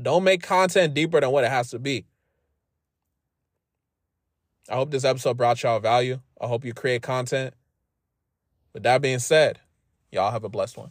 Don't 0.00 0.24
make 0.24 0.42
content 0.42 0.92
deeper 0.92 1.20
than 1.20 1.30
what 1.30 1.44
it 1.44 1.50
has 1.50 1.70
to 1.70 1.78
be. 1.78 2.04
I 4.68 4.74
hope 4.74 4.90
this 4.90 5.04
episode 5.04 5.36
brought 5.36 5.62
y'all 5.62 5.80
value. 5.80 6.20
I 6.40 6.46
hope 6.46 6.64
you 6.64 6.74
create 6.74 7.02
content. 7.02 7.54
With 8.74 8.82
that 8.82 9.00
being 9.00 9.20
said, 9.20 9.60
y'all 10.12 10.32
have 10.32 10.44
a 10.44 10.50
blessed 10.50 10.76
one. 10.76 10.90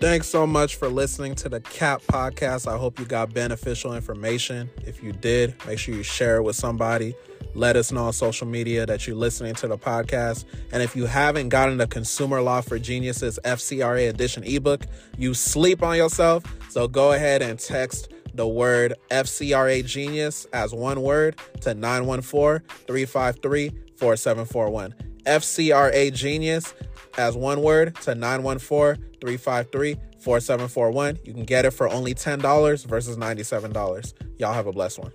Thanks 0.00 0.28
so 0.28 0.46
much 0.46 0.76
for 0.76 0.88
listening 0.88 1.34
to 1.34 1.50
the 1.50 1.60
CAT 1.60 2.00
podcast. 2.06 2.66
I 2.66 2.78
hope 2.78 2.98
you 2.98 3.04
got 3.04 3.34
beneficial 3.34 3.94
information. 3.94 4.70
If 4.86 5.02
you 5.02 5.12
did, 5.12 5.54
make 5.66 5.78
sure 5.78 5.94
you 5.94 6.02
share 6.02 6.36
it 6.36 6.42
with 6.42 6.56
somebody. 6.56 7.14
Let 7.54 7.76
us 7.76 7.92
know 7.92 8.06
on 8.06 8.14
social 8.14 8.46
media 8.46 8.86
that 8.86 9.06
you're 9.06 9.14
listening 9.14 9.54
to 9.56 9.68
the 9.68 9.76
podcast. 9.76 10.46
And 10.72 10.82
if 10.82 10.96
you 10.96 11.04
haven't 11.04 11.50
gotten 11.50 11.76
the 11.76 11.86
Consumer 11.86 12.40
Law 12.40 12.62
for 12.62 12.78
Geniuses 12.78 13.38
FCRA 13.44 14.08
edition 14.08 14.42
ebook, 14.44 14.86
you 15.18 15.34
sleep 15.34 15.82
on 15.82 15.98
yourself. 15.98 16.44
So 16.70 16.88
go 16.88 17.12
ahead 17.12 17.42
and 17.42 17.58
text 17.58 18.10
the 18.32 18.48
word 18.48 18.94
FCRA 19.10 19.84
Genius 19.84 20.46
as 20.54 20.72
one 20.72 21.02
word 21.02 21.36
to 21.60 21.74
914 21.74 22.66
353 22.86 23.68
4741. 23.96 24.94
FCRA 25.26 26.12
Genius 26.12 26.74
as 27.18 27.36
one 27.36 27.62
word 27.62 27.94
to 28.02 28.14
914 28.14 29.02
353 29.20 29.96
4741. 30.20 31.18
You 31.24 31.32
can 31.32 31.44
get 31.44 31.64
it 31.64 31.70
for 31.72 31.88
only 31.88 32.14
$10 32.14 32.86
versus 32.86 33.16
$97. 33.16 34.14
Y'all 34.38 34.52
have 34.52 34.66
a 34.66 34.72
blessed 34.72 34.98
one. 34.98 35.12